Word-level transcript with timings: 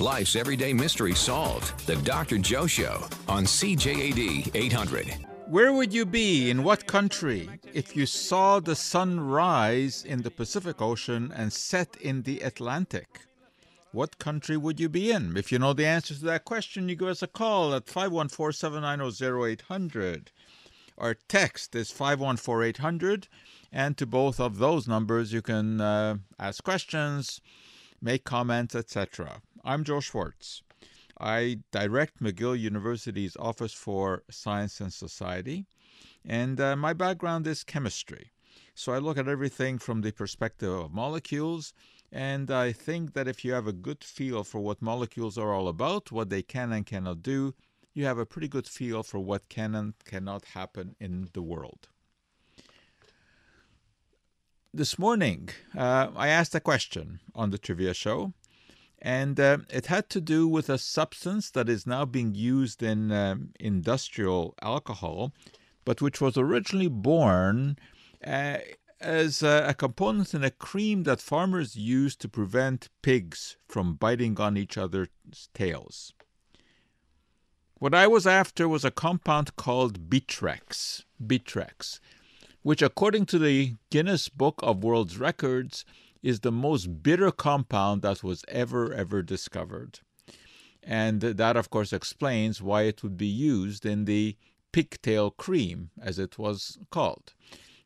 Life's 0.00 0.34
everyday 0.34 0.72
mystery 0.72 1.14
solved. 1.14 1.86
The 1.86 1.96
Dr. 1.96 2.38
Joe 2.38 2.66
Show 2.66 3.04
on 3.28 3.44
CJAD 3.44 4.50
800. 4.54 5.26
Where 5.46 5.74
would 5.74 5.92
you 5.92 6.06
be 6.06 6.48
in 6.48 6.62
what 6.62 6.86
country 6.86 7.50
if 7.74 7.94
you 7.94 8.06
saw 8.06 8.60
the 8.60 8.74
sun 8.74 9.20
rise 9.20 10.02
in 10.02 10.22
the 10.22 10.30
Pacific 10.30 10.80
Ocean 10.80 11.30
and 11.36 11.52
set 11.52 11.98
in 12.00 12.22
the 12.22 12.40
Atlantic? 12.40 13.26
What 13.92 14.18
country 14.18 14.56
would 14.56 14.80
you 14.80 14.88
be 14.88 15.10
in? 15.10 15.36
If 15.36 15.52
you 15.52 15.58
know 15.58 15.74
the 15.74 15.84
answer 15.84 16.14
to 16.14 16.24
that 16.24 16.46
question, 16.46 16.88
you 16.88 16.96
give 16.96 17.08
us 17.08 17.22
a 17.22 17.26
call 17.26 17.74
at 17.74 17.86
514 17.86 18.52
790 18.54 19.52
0800. 19.52 20.30
Our 20.96 21.14
text 21.28 21.74
is 21.74 21.90
514 21.90 22.68
800. 22.68 23.28
And 23.70 23.98
to 23.98 24.06
both 24.06 24.40
of 24.40 24.56
those 24.56 24.88
numbers, 24.88 25.34
you 25.34 25.42
can 25.42 25.82
uh, 25.82 26.16
ask 26.38 26.64
questions, 26.64 27.42
make 28.00 28.24
comments, 28.24 28.74
etc. 28.74 29.42
I'm 29.62 29.84
Joe 29.84 30.00
Schwartz. 30.00 30.62
I 31.20 31.58
direct 31.70 32.22
McGill 32.22 32.58
University's 32.58 33.36
Office 33.36 33.74
for 33.74 34.22
Science 34.30 34.80
and 34.80 34.90
Society, 34.90 35.66
and 36.24 36.58
uh, 36.58 36.76
my 36.76 36.94
background 36.94 37.46
is 37.46 37.62
chemistry. 37.62 38.32
So 38.74 38.92
I 38.92 38.98
look 38.98 39.18
at 39.18 39.28
everything 39.28 39.78
from 39.78 40.00
the 40.00 40.12
perspective 40.12 40.72
of 40.72 40.94
molecules, 40.94 41.74
and 42.10 42.50
I 42.50 42.72
think 42.72 43.12
that 43.12 43.28
if 43.28 43.44
you 43.44 43.52
have 43.52 43.66
a 43.66 43.72
good 43.74 44.02
feel 44.02 44.44
for 44.44 44.60
what 44.60 44.80
molecules 44.80 45.36
are 45.36 45.52
all 45.52 45.68
about, 45.68 46.10
what 46.10 46.30
they 46.30 46.42
can 46.42 46.72
and 46.72 46.86
cannot 46.86 47.22
do, 47.22 47.54
you 47.92 48.06
have 48.06 48.18
a 48.18 48.24
pretty 48.24 48.48
good 48.48 48.66
feel 48.66 49.02
for 49.02 49.18
what 49.18 49.50
can 49.50 49.74
and 49.74 49.92
cannot 50.06 50.46
happen 50.46 50.96
in 50.98 51.28
the 51.34 51.42
world. 51.42 51.88
This 54.72 54.98
morning, 54.98 55.50
uh, 55.76 56.08
I 56.16 56.28
asked 56.28 56.54
a 56.54 56.60
question 56.60 57.20
on 57.34 57.50
the 57.50 57.58
trivia 57.58 57.92
show 57.92 58.32
and 59.02 59.40
uh, 59.40 59.58
it 59.70 59.86
had 59.86 60.10
to 60.10 60.20
do 60.20 60.46
with 60.46 60.68
a 60.68 60.78
substance 60.78 61.50
that 61.50 61.68
is 61.68 61.86
now 61.86 62.04
being 62.04 62.34
used 62.34 62.82
in 62.82 63.10
um, 63.10 63.50
industrial 63.58 64.54
alcohol, 64.60 65.32
but 65.84 66.02
which 66.02 66.20
was 66.20 66.36
originally 66.36 66.88
born 66.88 67.78
uh, 68.26 68.58
as 69.00 69.42
a, 69.42 69.66
a, 69.68 69.74
component 69.74 70.34
in 70.34 70.44
a 70.44 70.50
cream 70.50 71.04
that 71.04 71.22
farmers 71.22 71.76
used 71.76 72.20
to 72.20 72.28
prevent 72.28 72.90
pigs 73.00 73.56
from 73.66 73.94
biting 73.94 74.38
on 74.38 74.58
each 74.58 74.76
other's 74.76 75.08
tails. 75.54 76.12
What 77.76 77.94
I 77.94 78.06
was 78.06 78.26
after 78.26 78.68
was 78.68 78.84
a 78.84 78.90
compound 78.90 79.56
called 79.56 80.10
Bitrex, 80.10 81.04
Bitrex, 81.24 81.98
which, 82.60 82.82
according 82.82 83.24
to 83.26 83.38
the 83.38 83.76
Guinness 83.88 84.28
Book 84.28 84.60
of 84.62 84.84
World 84.84 85.16
Records, 85.16 85.86
is 86.22 86.40
the 86.40 86.52
most 86.52 87.02
bitter 87.02 87.30
compound 87.30 88.02
that 88.02 88.22
was 88.22 88.44
ever, 88.48 88.92
ever 88.92 89.22
discovered. 89.22 90.00
And 90.82 91.20
that, 91.20 91.56
of 91.56 91.70
course, 91.70 91.92
explains 91.92 92.62
why 92.62 92.82
it 92.82 93.02
would 93.02 93.16
be 93.16 93.26
used 93.26 93.84
in 93.84 94.04
the 94.04 94.36
pigtail 94.72 95.30
cream, 95.30 95.90
as 96.00 96.18
it 96.18 96.38
was 96.38 96.78
called. 96.90 97.34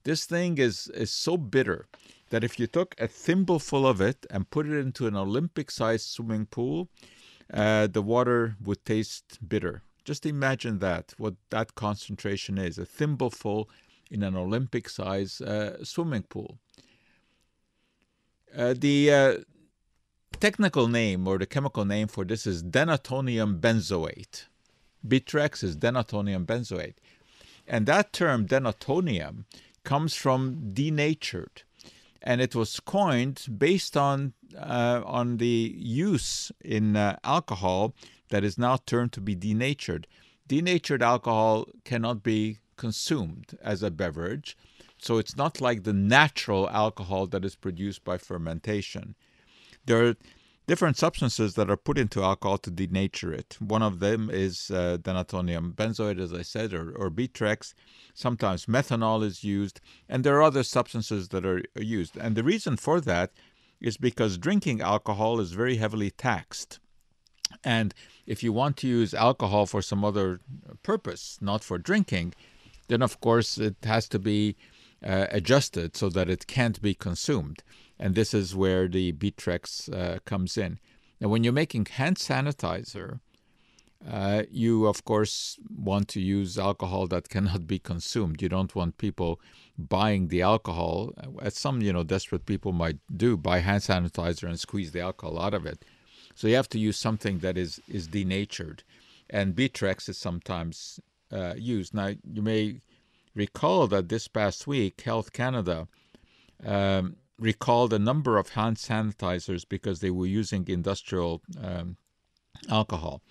This 0.04 0.26
thing 0.26 0.58
is, 0.58 0.88
is 0.88 1.10
so 1.10 1.36
bitter 1.36 1.86
that 2.30 2.44
if 2.44 2.58
you 2.58 2.66
took 2.66 2.94
a 2.98 3.08
thimbleful 3.08 3.86
of 3.86 4.00
it 4.00 4.26
and 4.30 4.50
put 4.50 4.66
it 4.66 4.78
into 4.78 5.06
an 5.06 5.16
Olympic 5.16 5.70
sized 5.70 6.06
swimming 6.08 6.46
pool, 6.46 6.88
uh, 7.52 7.86
the 7.86 8.02
water 8.02 8.56
would 8.62 8.84
taste 8.84 9.38
bitter. 9.46 9.82
Just 10.04 10.26
imagine 10.26 10.78
that, 10.80 11.14
what 11.16 11.34
that 11.50 11.74
concentration 11.74 12.58
is 12.58 12.78
a 12.78 12.84
thimbleful 12.84 13.68
in 14.10 14.22
an 14.22 14.36
Olympic 14.36 14.88
sized 14.88 15.42
uh, 15.42 15.82
swimming 15.82 16.24
pool. 16.24 16.58
Uh, 18.56 18.72
the 18.76 19.12
uh, 19.12 19.36
technical 20.38 20.86
name 20.86 21.26
or 21.26 21.38
the 21.38 21.46
chemical 21.46 21.84
name 21.84 22.06
for 22.06 22.24
this 22.24 22.46
is 22.46 22.62
denatonium 22.62 23.58
benzoate. 23.60 24.44
Bitrex 25.06 25.64
is 25.64 25.76
denatonium 25.76 26.46
benzoate. 26.46 26.94
And 27.66 27.86
that 27.86 28.12
term, 28.12 28.46
denatonium, 28.46 29.44
comes 29.82 30.14
from 30.14 30.72
denatured. 30.72 31.62
And 32.22 32.40
it 32.40 32.54
was 32.54 32.78
coined 32.80 33.46
based 33.58 33.96
on, 33.96 34.34
uh, 34.56 35.02
on 35.04 35.38
the 35.38 35.74
use 35.76 36.52
in 36.64 36.96
uh, 36.96 37.16
alcohol 37.24 37.94
that 38.30 38.44
is 38.44 38.56
now 38.56 38.76
termed 38.86 39.12
to 39.12 39.20
be 39.20 39.34
denatured. 39.34 40.06
Denatured 40.46 41.02
alcohol 41.02 41.66
cannot 41.84 42.22
be 42.22 42.58
consumed 42.76 43.58
as 43.62 43.82
a 43.82 43.90
beverage 43.90 44.56
so 44.98 45.18
it's 45.18 45.36
not 45.36 45.60
like 45.60 45.82
the 45.82 45.92
natural 45.92 46.68
alcohol 46.70 47.26
that 47.28 47.44
is 47.44 47.54
produced 47.54 48.04
by 48.04 48.18
fermentation. 48.18 49.14
There 49.86 50.06
are 50.06 50.14
different 50.66 50.96
substances 50.96 51.54
that 51.54 51.70
are 51.70 51.76
put 51.76 51.98
into 51.98 52.22
alcohol 52.22 52.58
to 52.58 52.70
denature 52.70 53.32
it. 53.32 53.56
One 53.60 53.82
of 53.82 54.00
them 54.00 54.30
is 54.30 54.70
uh, 54.70 54.98
denatonium 55.00 55.74
benzoate, 55.74 56.20
as 56.20 56.32
I 56.32 56.42
said, 56.42 56.72
or, 56.72 56.92
or 56.92 57.10
Bitrex. 57.10 57.74
Sometimes 58.14 58.66
methanol 58.66 59.22
is 59.22 59.44
used, 59.44 59.80
and 60.08 60.24
there 60.24 60.36
are 60.36 60.42
other 60.42 60.62
substances 60.62 61.28
that 61.28 61.44
are 61.44 61.62
used. 61.76 62.16
And 62.16 62.34
the 62.34 62.44
reason 62.44 62.76
for 62.76 63.00
that 63.02 63.32
is 63.80 63.96
because 63.98 64.38
drinking 64.38 64.80
alcohol 64.80 65.40
is 65.40 65.52
very 65.52 65.76
heavily 65.76 66.10
taxed. 66.10 66.80
And 67.62 67.94
if 68.26 68.42
you 68.42 68.52
want 68.52 68.78
to 68.78 68.88
use 68.88 69.12
alcohol 69.12 69.66
for 69.66 69.82
some 69.82 70.04
other 70.04 70.40
purpose, 70.82 71.38
not 71.40 71.62
for 71.62 71.78
drinking, 71.78 72.34
then 72.88 73.02
of 73.02 73.20
course 73.20 73.58
it 73.58 73.76
has 73.84 74.08
to 74.08 74.18
be 74.18 74.56
uh, 75.04 75.26
adjusted 75.30 75.96
so 75.96 76.08
that 76.10 76.30
it 76.30 76.46
can't 76.46 76.80
be 76.80 76.94
consumed. 76.94 77.62
And 77.98 78.14
this 78.14 78.34
is 78.34 78.56
where 78.56 78.88
the 78.88 79.12
Bitrex 79.12 79.92
uh, 79.92 80.18
comes 80.24 80.56
in. 80.56 80.78
Now, 81.20 81.28
when 81.28 81.44
you're 81.44 81.52
making 81.52 81.86
hand 81.86 82.16
sanitizer, 82.16 83.20
uh, 84.10 84.42
you 84.50 84.86
of 84.86 85.04
course 85.04 85.58
want 85.74 86.08
to 86.08 86.20
use 86.20 86.58
alcohol 86.58 87.06
that 87.06 87.28
cannot 87.34 87.66
be 87.66 87.78
consumed. 87.78 88.42
You 88.42 88.48
don't 88.48 88.74
want 88.74 88.98
people 88.98 89.40
buying 89.78 90.28
the 90.28 90.42
alcohol, 90.42 91.12
as 91.40 91.56
some 91.56 91.80
you 91.80 91.92
know 91.92 92.04
desperate 92.04 92.46
people 92.46 92.72
might 92.72 92.98
do, 93.14 93.36
buy 93.36 93.60
hand 93.60 93.82
sanitizer 93.82 94.48
and 94.48 94.60
squeeze 94.60 94.92
the 94.92 95.00
alcohol 95.00 95.38
out 95.38 95.54
of 95.54 95.64
it. 95.66 95.84
So 96.34 96.48
you 96.48 96.56
have 96.56 96.68
to 96.70 96.78
use 96.78 96.96
something 96.96 97.38
that 97.38 97.56
is 97.56 97.80
is 97.88 98.08
denatured, 98.08 98.82
and 99.30 99.54
Bitrex 99.54 100.08
is 100.08 100.18
sometimes 100.18 101.00
uh, 101.32 101.54
used. 101.56 101.94
Now 101.94 102.08
you 102.08 102.42
may 102.42 102.80
recall 103.34 103.86
that 103.88 104.08
this 104.08 104.28
past 104.28 104.66
week, 104.66 105.00
Health 105.00 105.32
Canada 105.32 105.88
um, 106.64 107.16
recalled 107.38 107.92
a 107.92 107.98
number 107.98 108.38
of 108.38 108.50
hand 108.50 108.76
sanitizers 108.76 109.64
because 109.68 110.00
they 110.00 110.10
were 110.10 110.26
using 110.26 110.66
industrial 110.68 111.42
um, 111.62 111.96
alcohol. 112.70 113.22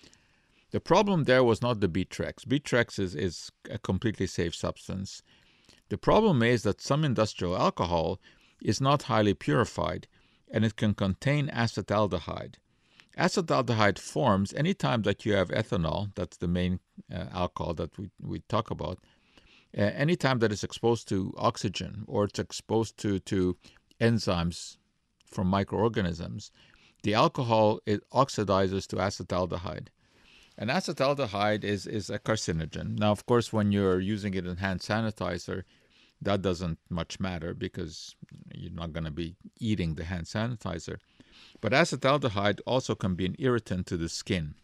The 0.70 0.80
problem 0.80 1.24
there 1.24 1.44
was 1.44 1.62
not 1.62 1.80
the 1.80 1.88
Bitrex. 1.88 2.44
Bitrex 2.44 2.98
is, 2.98 3.14
is 3.14 3.50
a 3.70 3.78
completely 3.78 4.26
safe 4.26 4.54
substance. 4.54 5.22
The 5.88 5.98
problem 5.98 6.42
is 6.42 6.62
that 6.64 6.80
some 6.80 7.04
industrial 7.04 7.56
alcohol 7.56 8.20
is 8.60 8.80
not 8.80 9.02
highly 9.02 9.34
purified 9.34 10.08
and 10.50 10.64
it 10.64 10.76
can 10.76 10.94
contain 10.94 11.48
acetaldehyde. 11.48 12.54
Acetaldehyde 13.16 13.98
forms 13.98 14.52
anytime 14.54 15.02
that 15.02 15.24
you 15.24 15.34
have 15.34 15.48
ethanol, 15.50 16.10
that's 16.14 16.36
the 16.36 16.48
main 16.48 16.80
uh, 17.12 17.26
alcohol 17.32 17.74
that 17.74 17.96
we, 17.96 18.10
we 18.20 18.40
talk 18.48 18.70
about, 18.70 18.98
uh, 19.76 19.80
anytime 19.80 20.38
that 20.38 20.52
it's 20.52 20.64
exposed 20.64 21.08
to 21.08 21.34
oxygen 21.36 22.04
or 22.06 22.24
it's 22.24 22.38
exposed 22.38 22.96
to, 22.98 23.18
to 23.20 23.56
enzymes 24.00 24.76
from 25.26 25.48
microorganisms, 25.48 26.52
the 27.02 27.14
alcohol 27.14 27.80
it 27.86 28.00
oxidizes 28.10 28.86
to 28.86 28.96
acetaldehyde. 28.96 29.88
And 30.56 30.70
acetaldehyde 30.70 31.64
is, 31.64 31.86
is 31.86 32.08
a 32.08 32.18
carcinogen. 32.18 32.98
Now, 32.98 33.10
of 33.10 33.26
course, 33.26 33.52
when 33.52 33.72
you're 33.72 34.00
using 34.00 34.34
it 34.34 34.46
in 34.46 34.56
hand 34.56 34.80
sanitizer, 34.80 35.64
that 36.22 36.40
doesn't 36.42 36.78
much 36.88 37.18
matter 37.18 37.52
because 37.52 38.14
you're 38.54 38.72
not 38.72 38.92
going 38.92 39.04
to 39.04 39.10
be 39.10 39.34
eating 39.58 39.96
the 39.96 40.04
hand 40.04 40.26
sanitizer. 40.26 40.98
But 41.60 41.72
acetaldehyde 41.72 42.60
also 42.66 42.94
can 42.94 43.16
be 43.16 43.26
an 43.26 43.34
irritant 43.38 43.86
to 43.88 43.96
the 43.96 44.08
skin. 44.08 44.54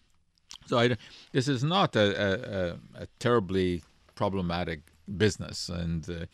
So 0.67 0.79
I, 0.79 0.97
this 1.33 1.49
is 1.49 1.65
not 1.65 1.97
a, 1.97 2.77
a, 2.95 3.03
a 3.03 3.07
terribly 3.19 3.83
problematic 4.15 4.90
business. 5.17 5.69
And 5.69 6.09
uh, 6.09 6.27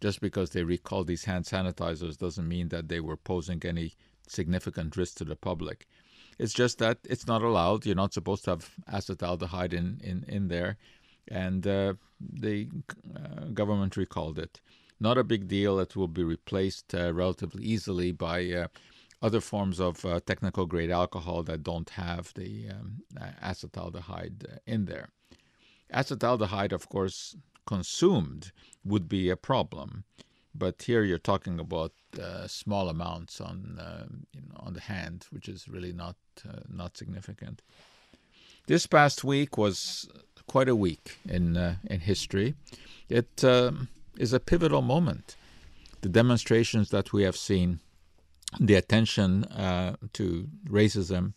just 0.00 0.20
because 0.20 0.50
they 0.50 0.62
recall 0.62 1.04
these 1.04 1.24
hand 1.24 1.44
sanitizers 1.44 2.18
doesn't 2.18 2.48
mean 2.48 2.68
that 2.68 2.88
they 2.88 3.00
were 3.00 3.16
posing 3.16 3.62
any 3.64 3.94
significant 4.26 4.96
risk 4.96 5.16
to 5.16 5.24
the 5.24 5.36
public. 5.36 5.86
It's 6.38 6.54
just 6.54 6.78
that 6.78 6.98
it's 7.04 7.26
not 7.26 7.42
allowed. 7.42 7.84
You're 7.84 7.96
not 7.96 8.14
supposed 8.14 8.44
to 8.44 8.50
have 8.50 8.70
acetaldehyde 8.92 9.72
in, 9.72 10.00
in, 10.02 10.24
in 10.28 10.48
there. 10.48 10.76
And 11.30 11.66
uh, 11.66 11.94
the 12.20 12.68
uh, 13.14 13.46
government 13.46 13.96
recalled 13.96 14.38
it. 14.38 14.60
Not 15.00 15.18
a 15.18 15.24
big 15.24 15.48
deal. 15.48 15.78
It 15.78 15.96
will 15.96 16.08
be 16.08 16.24
replaced 16.24 16.94
uh, 16.94 17.12
relatively 17.12 17.64
easily 17.64 18.12
by 18.12 18.50
uh, 18.50 18.68
other 19.20 19.40
forms 19.40 19.80
of 19.80 20.04
uh, 20.04 20.20
technical 20.20 20.66
grade 20.66 20.90
alcohol 20.90 21.42
that 21.44 21.62
don't 21.62 21.90
have 21.90 22.32
the 22.34 22.68
um, 22.70 23.02
acetaldehyde 23.42 24.58
in 24.66 24.84
there. 24.84 25.08
Acetaldehyde, 25.92 26.72
of 26.72 26.88
course, 26.88 27.36
consumed 27.74 28.50
would 28.90 29.06
be 29.08 29.28
a 29.30 29.36
problem. 29.36 30.04
But 30.54 30.82
here 30.82 31.04
you're 31.04 31.26
talking 31.32 31.60
about 31.60 31.92
uh, 32.18 32.46
small 32.48 32.88
amounts 32.88 33.40
on 33.40 33.78
uh, 33.78 34.06
you 34.32 34.40
know, 34.48 34.60
on 34.66 34.72
the 34.72 34.80
hand, 34.80 35.26
which 35.30 35.48
is 35.48 35.68
really 35.68 35.92
not 35.92 36.16
uh, 36.48 36.62
not 36.80 36.96
significant. 36.96 37.62
This 38.66 38.86
past 38.86 39.22
week 39.24 39.58
was 39.58 40.08
quite 40.46 40.70
a 40.70 40.80
week 40.86 41.18
in 41.28 41.56
uh, 41.56 41.76
in 41.92 42.00
history. 42.00 42.54
It 43.08 43.44
um, 43.44 43.88
is 44.16 44.32
a 44.32 44.40
pivotal 44.40 44.82
moment. 44.82 45.36
The 46.00 46.12
demonstrations 46.20 46.88
that 46.90 47.12
we 47.12 47.24
have 47.24 47.36
seen, 47.36 47.80
the 48.68 48.76
attention 48.82 49.44
uh, 49.44 49.96
to 50.18 50.48
racism, 50.80 51.34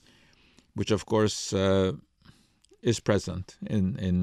which 0.77 0.91
of 0.91 1.05
course 1.05 1.53
uh, 1.53 1.91
is 2.81 2.99
present 3.01 3.57
in 3.75 3.83
in 3.99 4.17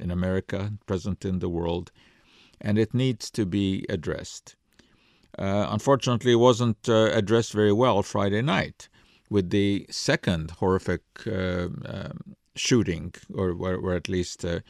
in 0.00 0.10
America, 0.10 0.72
present 0.86 1.24
in 1.24 1.38
the 1.38 1.48
world, 1.48 1.90
and 2.60 2.78
it 2.78 2.94
needs 2.94 3.30
to 3.30 3.46
be 3.46 3.86
addressed. 3.88 4.56
Uh, 5.38 5.66
unfortunately, 5.70 6.32
it 6.32 6.36
wasn't 6.36 6.88
uh, 6.88 7.10
addressed 7.12 7.52
very 7.52 7.72
well 7.72 8.02
Friday 8.02 8.42
night 8.42 8.88
with 9.30 9.50
the 9.50 9.86
second 9.90 10.50
horrific 10.52 11.02
uh, 11.26 11.68
um, 11.86 12.34
shooting, 12.56 13.14
or, 13.32 13.50
or, 13.52 13.94
at 13.94 14.08
least 14.08 14.44
uh, 14.44 14.60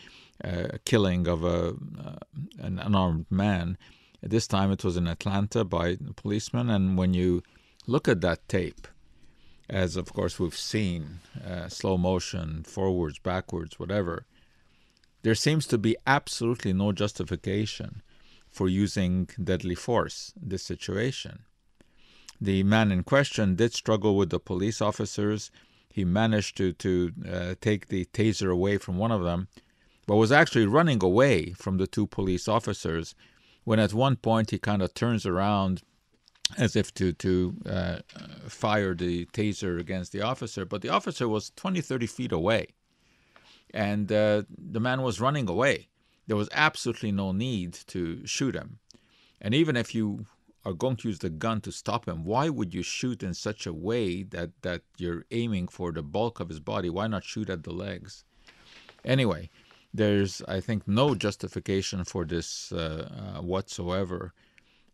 uh, 0.44 0.69
killing 0.85 1.26
of 1.26 1.43
a, 1.43 1.75
uh, 2.05 2.17
an 2.59 2.79
unarmed 2.79 3.26
man. 3.31 3.79
At 4.23 4.31
This 4.31 4.47
time 4.47 4.71
it 4.73 4.85
was 4.85 4.97
in 4.97 5.06
Atlanta 5.06 5.64
by 5.64 5.88
a 5.88 6.12
policeman, 6.14 6.69
and 6.69 6.99
when 6.99 7.14
you 7.14 7.43
look 7.87 8.09
at 8.09 8.21
that 8.21 8.47
tape, 8.49 8.87
as 9.71 9.97
of 9.97 10.12
course 10.12 10.38
we've 10.38 10.56
seen, 10.56 11.21
slow 11.69 11.97
motion, 11.97 12.64
forwards, 12.64 13.19
backwards, 13.19 13.79
whatever, 13.79 14.26
there 15.29 15.35
seems 15.35 15.67
to 15.67 15.77
be 15.77 15.95
absolutely 16.07 16.73
no 16.73 16.91
justification 16.91 18.01
for 18.51 18.67
using 18.67 19.29
deadly 19.45 19.75
force 19.75 20.33
in 20.43 20.49
this 20.49 20.63
situation. 20.63 21.41
The 22.41 22.63
man 22.63 22.91
in 22.91 23.03
question 23.03 23.55
did 23.55 23.75
struggle 23.75 24.17
with 24.17 24.31
the 24.31 24.41
police 24.41 24.81
officers. 24.81 25.51
He 25.91 26.03
managed 26.03 26.57
to, 26.57 26.73
to 26.73 27.13
uh, 27.31 27.55
take 27.61 27.89
the 27.89 28.07
taser 28.07 28.51
away 28.51 28.79
from 28.79 28.97
one 28.97 29.13
of 29.13 29.23
them, 29.23 29.49
but 30.07 30.17
was 30.17 30.33
actually 30.33 30.65
running 30.65 31.03
away 31.05 31.53
from 31.53 31.77
the 31.77 31.87
two 31.87 32.07
police 32.07 32.49
officers 32.49 33.15
when 33.65 33.79
at 33.79 33.93
one 33.93 34.17
point 34.17 34.51
he 34.51 34.59
kind 34.59 34.81
of 34.81 34.95
turns 34.95 35.27
around 35.27 35.83
as 36.57 36.75
if 36.75 36.95
to, 36.95 37.13
to 37.13 37.55
uh, 37.67 37.99
fire 38.47 38.95
the 38.95 39.27
taser 39.27 39.79
against 39.79 40.13
the 40.13 40.23
officer, 40.23 40.65
but 40.65 40.81
the 40.81 40.89
officer 40.89 41.29
was 41.29 41.53
20, 41.55 41.83
30 41.83 42.07
feet 42.07 42.33
away. 42.33 42.69
And 43.75 44.11
uh, 44.11 44.43
the 44.56 44.81
man 44.81 45.03
was 45.03 45.20
running 45.20 45.49
away 45.49 45.88
there 46.29 46.37
was 46.37 46.49
absolutely 46.53 47.11
no 47.11 47.32
need 47.32 47.73
to 47.88 48.25
shoot 48.26 48.55
him. 48.55 48.79
And 49.41 49.55
even 49.55 49.76
if 49.76 49.94
you 49.94 50.26
are 50.65 50.75
going 50.75 50.97
to 50.97 51.09
use 51.09 51.19
the 51.20 51.31
gun 51.31 51.62
to 51.62 51.73
stop 51.73 52.06
him, 52.06 52.23
why 52.25 52.50
would 52.50 52.75
you 52.75 52.82
shoot 52.82 53.23
in 53.23 53.32
such 53.32 53.67
a 53.67 53.73
way 53.73 54.23
that, 54.25 54.50
that 54.61 54.82
you're 54.99 55.25
aiming 55.31 55.69
for 55.69 55.91
the 55.91 56.03
bulk 56.03 56.38
of 56.38 56.50
his 56.50 56.61
body? 56.61 56.91
Why 56.91 57.06
not 57.06 57.25
shoot 57.25 57.49
at 57.49 57.65
the 57.65 57.73
legs? 57.73 58.25
Anyway, 59.05 59.49
there's, 59.94 60.43
I 60.47 60.61
think, 60.61 60.87
no 60.87 61.14
justification 61.14 62.05
for 62.05 62.26
this 62.26 62.73
uh, 62.73 63.37
uh, 63.38 63.41
whatsoever, 63.41 64.35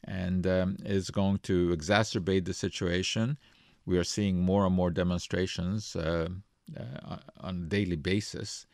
and 0.05 0.47
um, 0.47 0.77
is 0.85 1.11
going 1.11 1.39
to 1.39 1.75
exacerbate 1.75 2.45
the 2.45 2.55
situation. 2.55 3.39
We 3.87 3.99
are 3.99 4.05
seeing 4.05 4.41
more 4.41 4.65
and 4.67 4.75
more 4.75 4.91
demonstrations 4.91 5.97
uh, 5.97 6.29
uh 6.77 7.17
on 7.41 7.65
a 7.65 7.69
daily 7.69 7.97
basis, 7.97 8.67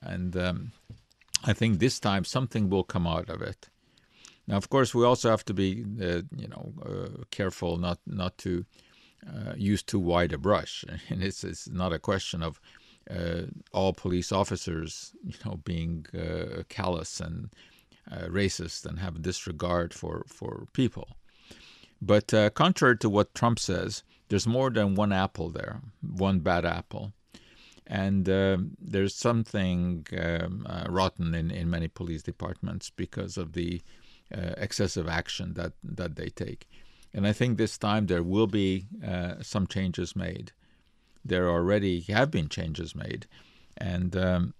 and 0.00 0.36
um, 0.36 0.72
I 1.44 1.52
think 1.52 1.78
this 1.78 1.98
time 1.98 2.24
something 2.24 2.70
will 2.70 2.84
come 2.84 3.06
out 3.06 3.28
of 3.28 3.42
it. 3.42 3.68
Now, 4.46 4.56
of 4.56 4.68
course, 4.68 4.94
we 4.94 5.04
also 5.04 5.30
have 5.30 5.44
to 5.46 5.54
be, 5.54 5.84
uh, 6.00 6.22
you 6.36 6.48
know, 6.48 6.72
uh, 6.84 7.24
careful 7.30 7.76
not 7.78 7.98
not 8.06 8.38
to 8.38 8.64
uh, 9.26 9.54
use 9.56 9.82
too 9.82 10.00
wide 10.00 10.32
a 10.32 10.38
brush. 10.38 10.84
And 11.08 11.22
it's, 11.22 11.44
it's 11.44 11.68
not 11.68 11.92
a 11.92 11.98
question 11.98 12.42
of 12.42 12.60
uh, 13.10 13.42
all 13.72 13.92
police 13.92 14.32
officers, 14.32 15.12
you 15.24 15.34
know, 15.44 15.56
being 15.64 16.06
uh, 16.14 16.62
callous 16.68 17.20
and 17.20 17.50
racist 18.10 18.84
and 18.84 18.98
have 18.98 19.22
disregard 19.22 19.94
for 19.94 20.24
for 20.26 20.66
people. 20.72 21.08
But 22.00 22.32
contrary 22.54 22.98
to 22.98 23.08
what 23.08 23.34
Trump 23.34 23.58
says, 23.60 24.02
there's 24.28 24.46
more 24.46 24.70
than 24.70 24.96
one 24.96 25.12
apple 25.12 25.50
there, 25.50 25.80
one 26.00 26.40
bad 26.40 26.64
apple. 26.64 27.12
And 27.92 28.26
uh, 28.26 28.56
there's 28.80 29.14
something 29.14 30.06
um, 30.18 30.66
uh, 30.66 30.86
rotten 30.88 31.34
in, 31.34 31.50
in 31.50 31.68
many 31.68 31.88
police 31.88 32.22
departments 32.22 32.88
because 32.88 33.36
of 33.36 33.52
the 33.52 33.82
uh, 34.34 34.54
excessive 34.56 35.06
action 35.06 35.52
that, 35.54 35.74
that 35.84 36.16
they 36.16 36.30
take. 36.30 36.66
And 37.12 37.26
I 37.26 37.34
think 37.34 37.58
this 37.58 37.76
time 37.76 38.06
there 38.06 38.22
will 38.22 38.46
be 38.46 38.86
uh, 39.06 39.34
some 39.42 39.66
changes 39.66 40.16
made. 40.16 40.52
There 41.22 41.50
already 41.50 42.00
have 42.08 42.30
been 42.30 42.48
changes 42.48 42.94
made. 42.94 43.26
And 43.76 44.16
um, 44.16 44.54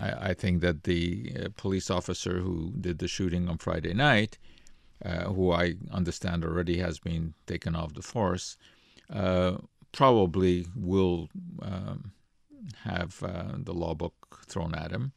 I, 0.00 0.30
I, 0.30 0.34
think 0.34 0.60
that 0.62 0.82
the 0.82 1.36
uh, 1.38 1.48
police 1.56 1.88
officer 1.88 2.40
who 2.40 2.72
did 2.80 2.98
the 2.98 3.06
shooting 3.06 3.48
on 3.48 3.58
Friday 3.58 3.94
night, 3.94 4.38
uh, 5.04 5.26
who 5.26 5.52
I 5.52 5.74
understand 5.92 6.44
already 6.44 6.78
has 6.78 6.98
been 6.98 7.34
taken 7.46 7.76
off 7.76 7.94
the 7.94 8.02
force, 8.02 8.56
probably 9.92 10.66
will. 10.74 11.28
Um, 11.60 12.10
have 12.84 13.22
uh, 13.22 13.54
the 13.56 13.72
law 13.72 13.94
book 13.94 14.44
thrown 14.46 14.74
at 14.74 14.90
him 14.90 15.12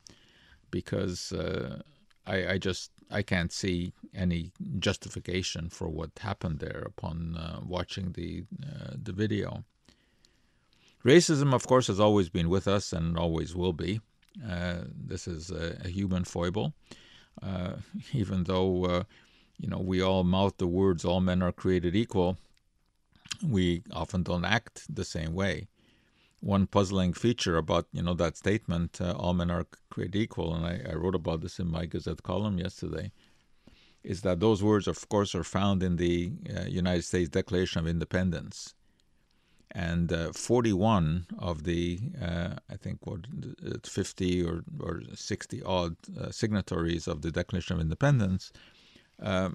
because 0.71 1.31
uh, 1.31 1.81
I, 2.25 2.53
I, 2.53 2.57
just 2.57 2.91
I 3.11 3.21
can't 3.21 3.51
see 3.51 3.93
any 4.13 4.51
justification 4.79 5.69
for 5.69 5.89
what 5.89 6.11
happened 6.19 6.59
there 6.59 6.83
upon 6.85 7.37
uh, 7.37 7.59
watching 7.65 8.13
the 8.13 8.43
uh, 8.63 8.93
the 9.01 9.13
video. 9.13 9.63
Racism, 11.03 11.53
of 11.53 11.67
course, 11.67 11.87
has 11.87 11.99
always 11.99 12.29
been 12.29 12.49
with 12.49 12.67
us 12.67 12.91
and 12.91 13.17
always 13.17 13.55
will 13.55 13.73
be. 13.73 14.01
Uh, 14.45 14.85
this 14.91 15.27
is 15.27 15.51
a, 15.51 15.77
a 15.85 15.87
human 15.87 16.23
foible, 16.23 16.73
uh, 17.43 17.73
even 18.13 18.43
though 18.45 19.05
you 19.57 19.69
know 19.69 19.79
we 19.79 20.01
all 20.01 20.23
mouth 20.23 20.57
the 20.57 20.67
words 20.67 21.05
"all 21.05 21.21
men 21.21 21.41
are 21.41 21.51
created 21.51 21.95
equal." 21.95 22.37
We 23.43 23.83
often 23.91 24.23
don't 24.23 24.45
act 24.45 24.83
the 24.93 25.03
same 25.03 25.33
way 25.33 25.67
one 26.45 26.67
puzzling 26.67 27.13
feature 27.13 27.57
about 27.57 27.87
you 27.91 28.03
know 28.03 28.13
that 28.13 28.37
statement 28.37 28.99
uh, 29.01 29.13
all 29.13 29.33
men 29.33 29.49
are 29.49 29.65
created 29.89 30.15
equal 30.15 30.53
and 30.53 30.65
I, 30.65 30.91
I, 30.91 30.93
wrote 30.93 31.15
about 31.15 31.41
this 31.41 31.59
in 31.59 31.67
my 31.67 31.85
gazette 31.85 32.21
column 32.21 32.59
yesterday 32.59 33.11
is 34.03 34.21
that 34.21 34.39
those 34.39 34.61
words 34.61 34.87
of 34.87 35.09
course 35.09 35.33
are 35.33 35.43
found 35.43 35.81
in 35.81 35.95
the 35.95 36.31
uh, 36.55 36.65
united 36.65 37.03
states 37.03 37.29
declaration 37.29 37.79
of 37.79 37.87
independence. 37.87 38.75
And 39.71 40.13
uh, 40.13 40.31
41 40.31 41.25
of 41.39 41.63
the 41.63 41.99
uh, 42.21 42.55
i 42.69 42.75
think 42.77 42.99
what 43.05 43.21
50 43.83 44.43
or, 44.43 44.63
or 44.79 45.01
60 45.13 45.63
odd 45.63 45.95
uh, 46.19 46.31
signatories 46.31 47.07
of 47.07 47.23
the 47.23 47.31
declaration 47.31 47.75
of 47.75 47.81
independence 47.81 48.51
uh, 49.21 49.49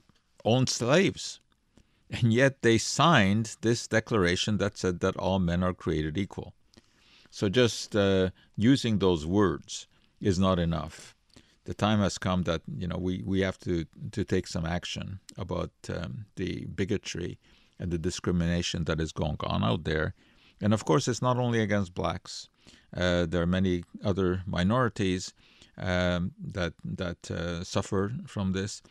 owned 0.44 0.68
slaves. 0.68 1.40
And 2.10 2.32
yet 2.32 2.62
they 2.62 2.78
signed 2.78 3.56
this 3.60 3.86
declaration 3.86 4.58
that 4.58 4.76
said 4.76 4.98
that 5.00 5.16
all 5.16 5.38
men 5.38 5.62
are 5.62 5.72
created 5.72 6.18
equal 6.18 6.54
so 7.30 7.48
just 7.48 7.94
uh, 7.96 8.30
using 8.56 8.98
those 8.98 9.24
words 9.26 9.86
is 10.20 10.38
not 10.38 10.58
enough. 10.58 11.14
The 11.64 11.74
time 11.74 12.00
has 12.00 12.18
come 12.18 12.42
that 12.44 12.62
you 12.76 12.88
know 12.88 12.98
we, 12.98 13.22
we 13.24 13.40
have 13.40 13.58
to, 13.60 13.86
to 14.12 14.24
take 14.24 14.46
some 14.46 14.66
action 14.66 15.20
about 15.38 15.70
um, 15.88 16.26
the 16.36 16.66
bigotry 16.66 17.38
and 17.78 17.90
the 17.90 17.98
discrimination 17.98 18.84
that 18.84 19.00
is 19.00 19.12
going 19.12 19.36
on 19.40 19.62
out 19.64 19.84
there. 19.84 20.14
And 20.60 20.74
of 20.74 20.84
course, 20.84 21.08
it's 21.08 21.22
not 21.22 21.38
only 21.38 21.60
against 21.60 21.94
blacks. 21.94 22.48
Uh, 22.94 23.24
there 23.26 23.42
are 23.42 23.46
many 23.46 23.84
other 24.04 24.42
minorities 24.46 25.32
um, 25.78 26.32
that 26.38 26.74
that 26.84 27.30
uh, 27.30 27.64
suffer 27.64 28.12
from 28.26 28.52
this. 28.52 28.82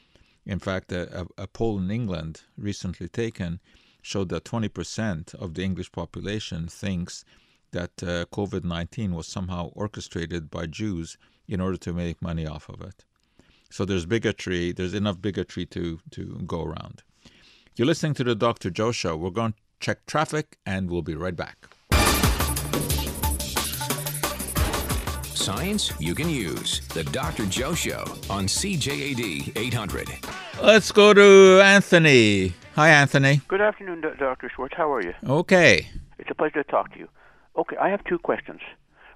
In 0.45 0.59
fact, 0.59 0.91
a, 0.91 1.27
a, 1.37 1.47
poll 1.47 1.77
in 1.77 1.91
England 1.91 2.41
recently 2.57 3.07
taken 3.07 3.59
showed 4.01 4.29
that 4.29 4.45
20% 4.45 5.35
of 5.35 5.53
the 5.53 5.63
English 5.63 5.91
population 5.91 6.67
thinks 6.67 7.23
that 7.71 8.03
uh, 8.03 8.25
COVID 8.25 8.63
19 8.63 9.13
was 9.13 9.27
somehow 9.27 9.71
orchestrated 9.73 10.49
by 10.49 10.65
Jews 10.65 11.17
in 11.47 11.61
order 11.61 11.77
to 11.77 11.93
make 11.93 12.21
money 12.21 12.45
off 12.45 12.69
of 12.69 12.81
it. 12.81 13.05
So 13.69 13.85
there's 13.85 14.05
bigotry, 14.05 14.71
there's 14.71 14.93
enough 14.93 15.21
bigotry 15.21 15.65
to, 15.67 15.99
to 16.11 16.41
go 16.45 16.63
around. 16.63 17.03
You're 17.75 17.87
listening 17.87 18.13
to 18.15 18.23
the 18.23 18.35
Dr. 18.35 18.69
Joe 18.69 18.91
Show. 18.91 19.15
We're 19.15 19.29
going 19.29 19.53
to 19.53 19.59
check 19.79 20.05
traffic 20.05 20.57
and 20.65 20.89
we'll 20.89 21.01
be 21.01 21.15
right 21.15 21.35
back. 21.35 21.67
Science 25.23 25.93
you 25.99 26.13
can 26.13 26.29
use. 26.29 26.81
The 26.89 27.03
Dr. 27.05 27.45
Joe 27.45 27.73
Show 27.73 28.03
on 28.29 28.45
CJAD 28.45 29.57
800. 29.57 30.09
Let's 30.61 30.91
go 30.91 31.13
to 31.13 31.61
Anthony. 31.63 32.53
Hi, 32.75 32.89
Anthony. 32.89 33.41
Good 33.47 33.61
afternoon, 33.61 34.01
Dr. 34.01 34.51
Schwartz. 34.53 34.75
How 34.75 34.91
are 34.93 35.01
you? 35.01 35.13
Okay. 35.25 35.87
It's 36.17 36.29
a 36.29 36.35
pleasure 36.35 36.63
to 36.63 36.69
talk 36.69 36.91
to 36.93 36.99
you. 36.99 37.07
Okay, 37.57 37.77
I 37.77 37.89
have 37.89 38.03
two 38.03 38.19
questions. 38.19 38.61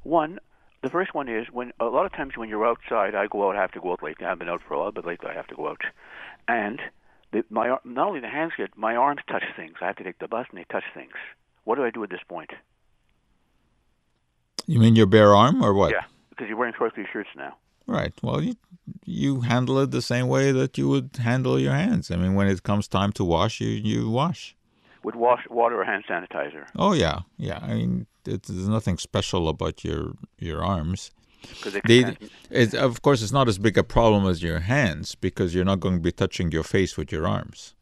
One, 0.04 0.40
the 0.82 0.90
first 0.90 1.14
one 1.14 1.30
is 1.30 1.48
when 1.52 1.72
a 1.80 1.86
lot 1.86 2.06
of 2.06 2.12
times 2.12 2.34
when 2.36 2.50
you're 2.50 2.68
outside, 2.68 3.16
I 3.16 3.28
go 3.28 3.48
out, 3.48 3.56
I 3.56 3.62
have 3.62 3.72
to 3.72 3.80
go 3.80 3.94
out 3.94 4.04
late. 4.04 4.22
I've 4.22 4.40
been 4.40 4.50
out 4.50 4.62
for 4.68 4.74
a 4.74 4.80
while, 4.80 4.92
but 4.92 5.06
lately 5.06 5.30
I 5.30 5.34
have 5.34 5.48
to 5.48 5.56
go 5.56 5.70
out. 5.70 5.82
And 6.48 6.82
the, 7.32 7.44
my 7.50 7.78
not 7.84 8.08
only 8.08 8.20
the 8.20 8.30
hands 8.30 8.54
get 8.58 8.78
my 8.78 8.96
arms 8.96 9.22
touch 9.30 9.44
things. 9.56 9.76
I 9.82 9.88
have 9.88 9.96
to 9.98 10.04
take 10.04 10.20
the 10.20 10.28
bus 10.28 10.48
and 10.50 10.60
they 10.60 10.66
touch 10.72 10.84
things. 10.94 11.14
What 11.64 11.76
do 11.76 11.84
I 11.84 11.90
do 11.90 12.04
at 12.04 12.10
this 12.10 12.24
point? 12.28 12.52
You 14.68 14.80
mean 14.80 14.96
your 14.96 15.08
bare 15.08 15.34
arm 15.36 15.64
or 15.64 15.74
what? 15.74 15.92
Yeah, 15.92 16.04
because 16.30 16.48
you're 16.48 16.58
wearing 16.58 16.74
short 16.78 16.94
sleeve 16.96 17.08
shirts 17.12 17.30
now. 17.36 17.56
Right. 17.88 18.14
Well, 18.22 18.42
you 18.42 18.56
you 19.06 19.42
handle 19.42 19.80
it 19.80 19.92
the 19.92 20.02
same 20.02 20.28
way 20.28 20.52
that 20.52 20.78
you 20.78 20.88
would 20.88 21.18
handle 21.18 21.60
your 21.60 21.74
hands. 21.74 22.12
I 22.12 22.16
mean, 22.16 22.36
when 22.36 22.48
it 22.48 22.64
comes 22.64 22.88
time 22.88 23.12
to 23.14 23.24
wash, 23.24 23.60
you 23.60 23.70
you 23.70 24.10
wash. 24.10 24.56
With 25.04 25.16
wash, 25.16 25.42
water 25.50 25.82
or 25.82 25.84
hand 25.84 26.06
sanitizer. 26.10 26.66
Oh 26.78 26.94
yeah, 26.94 27.22
yeah. 27.38 27.60
I 27.62 27.74
mean, 27.74 28.08
it, 28.28 28.44
there's 28.44 28.68
nothing 28.68 28.98
special 28.98 29.48
about 29.50 29.84
your 29.84 30.14
your 30.40 30.64
arms. 30.64 31.12
Because 31.62 31.74
The, 31.86 32.18
it, 32.50 32.74
of 32.74 33.02
course, 33.02 33.22
it's 33.22 33.32
not 33.34 33.48
as 33.50 33.58
big 33.58 33.78
a 33.78 33.84
problem 33.84 34.26
as 34.28 34.42
your 34.44 34.60
hands 34.60 35.16
because 35.16 35.54
you're 35.54 35.66
not 35.66 35.80
going 35.82 35.96
to 35.96 36.02
be 36.02 36.12
touching 36.12 36.52
your 36.52 36.64
face 36.64 36.98
with 36.98 37.12
your 37.12 37.28
arms. 37.28 37.76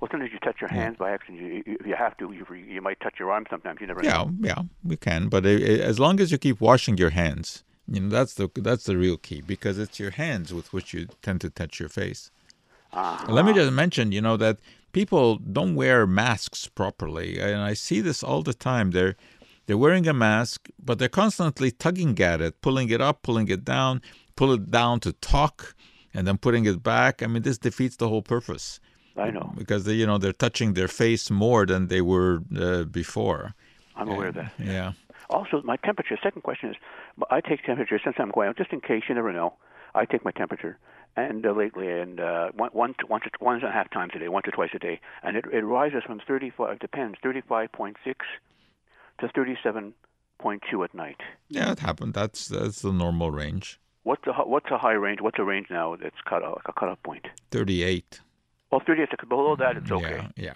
well, 0.00 0.08
sometimes 0.10 0.32
you 0.32 0.38
touch 0.40 0.60
your 0.60 0.70
hands 0.70 0.96
by 0.98 1.10
accident. 1.12 1.42
You, 1.42 1.62
you, 1.66 1.78
you 1.86 1.94
have 1.96 2.16
to, 2.18 2.32
you, 2.32 2.46
you 2.54 2.82
might 2.82 3.00
touch 3.00 3.14
your 3.18 3.30
arm 3.32 3.46
sometimes. 3.50 3.80
You 3.80 3.86
never 3.86 4.02
Yeah, 4.02 4.12
know. 4.12 4.30
yeah, 4.40 4.62
we 4.84 4.96
can. 4.96 5.28
But 5.28 5.46
i 5.46 5.50
i 5.50 5.78
as 5.92 5.98
long 5.98 6.20
as 6.20 6.30
you 6.32 6.38
keep 6.38 6.60
washing 6.60 6.96
your 6.98 7.10
hands, 7.10 7.64
you 7.88 8.00
know 8.00 8.08
that's 8.08 8.34
the 8.34 8.48
that's 8.56 8.84
the 8.84 8.96
real 8.96 9.16
key 9.16 9.40
because 9.40 9.78
it's 9.78 9.98
your 9.98 10.10
hands 10.12 10.52
with 10.52 10.72
which 10.72 10.92
you 10.94 11.08
tend 11.22 11.40
to 11.42 11.50
touch 11.50 11.80
your 11.80 11.88
face. 11.88 12.30
Uh-huh. 12.92 13.32
Let 13.32 13.44
me 13.44 13.52
just 13.52 13.72
mention, 13.72 14.12
you 14.12 14.20
know, 14.20 14.36
that 14.38 14.58
people 14.92 15.36
don't 15.38 15.74
wear 15.74 16.06
masks 16.06 16.68
properly, 16.68 17.38
and 17.40 17.60
I 17.60 17.74
see 17.74 18.00
this 18.00 18.22
all 18.22 18.42
the 18.42 18.54
time. 18.54 18.90
They're 18.92 19.16
they're 19.66 19.78
wearing 19.78 20.06
a 20.06 20.12
mask, 20.12 20.68
but 20.82 20.98
they're 20.98 21.08
constantly 21.08 21.70
tugging 21.70 22.18
at 22.20 22.40
it, 22.40 22.60
pulling 22.60 22.88
it 22.90 23.00
up, 23.00 23.22
pulling 23.22 23.48
it 23.48 23.64
down, 23.64 24.00
pull 24.36 24.52
it 24.52 24.70
down 24.70 25.00
to 25.00 25.12
talk, 25.12 25.74
and 26.14 26.26
then 26.26 26.38
putting 26.38 26.64
it 26.64 26.82
back. 26.82 27.22
I 27.22 27.26
mean, 27.26 27.42
this 27.42 27.58
defeats 27.58 27.96
the 27.96 28.08
whole 28.08 28.22
purpose 28.22 28.80
I 29.16 29.30
know. 29.30 29.52
because 29.56 29.84
they, 29.84 29.94
you 29.94 30.06
know 30.06 30.18
they're 30.18 30.32
touching 30.32 30.74
their 30.74 30.88
face 30.88 31.30
more 31.30 31.66
than 31.66 31.88
they 31.88 32.00
were 32.00 32.42
uh, 32.58 32.84
before. 32.84 33.54
I'm 33.96 34.08
aware 34.08 34.28
of 34.28 34.34
that. 34.34 34.52
Yeah. 34.58 34.92
Also, 35.30 35.60
my 35.64 35.76
temperature. 35.76 36.16
Second 36.22 36.42
question 36.42 36.70
is, 36.70 36.76
I 37.30 37.40
take 37.40 37.64
temperature 37.64 37.98
since 38.02 38.16
I'm 38.18 38.30
going 38.30 38.48
out, 38.48 38.56
just 38.56 38.72
in 38.72 38.80
case 38.80 39.04
you 39.08 39.14
never 39.14 39.32
know. 39.32 39.54
I 39.94 40.04
take 40.04 40.24
my 40.24 40.30
temperature, 40.30 40.78
and 41.16 41.44
uh, 41.44 41.52
lately, 41.52 41.90
and 41.90 42.20
uh, 42.20 42.50
one, 42.52 42.70
one, 42.72 42.94
to, 42.94 43.06
one 43.38 43.54
and 43.56 43.64
a 43.64 43.72
half 43.72 43.90
times 43.90 44.12
a 44.14 44.18
day, 44.18 44.28
once 44.28 44.46
or 44.46 44.50
twice 44.50 44.70
a 44.74 44.78
day, 44.78 45.00
and 45.22 45.36
it, 45.36 45.46
it 45.52 45.62
rises 45.62 46.02
from 46.04 46.20
35. 46.20 46.74
It 46.74 46.80
depends, 46.80 47.16
35.6 47.24 47.94
to 49.20 49.28
37.2 49.28 50.84
at 50.84 50.94
night. 50.94 51.20
Yeah, 51.48 51.72
it 51.72 51.78
happened. 51.80 52.14
That's 52.14 52.48
that's 52.48 52.82
the 52.82 52.92
normal 52.92 53.30
range. 53.30 53.80
What's 54.02 54.22
the 54.24 54.32
what's 54.32 54.70
a 54.70 54.78
high 54.78 54.92
range? 54.92 55.20
What's 55.20 55.38
a 55.38 55.44
range 55.44 55.66
now 55.70 55.96
that's 55.96 56.20
cut 56.28 56.42
off, 56.42 56.56
like 56.56 56.68
a 56.68 56.72
cutoff 56.72 57.02
point? 57.02 57.26
Thirty-eight. 57.50 58.20
Well, 58.70 58.82
38. 58.84 59.08
Below 59.28 59.56
that, 59.56 59.76
it's 59.76 59.90
okay. 59.90 60.16
Yeah, 60.36 60.44
yeah. 60.46 60.52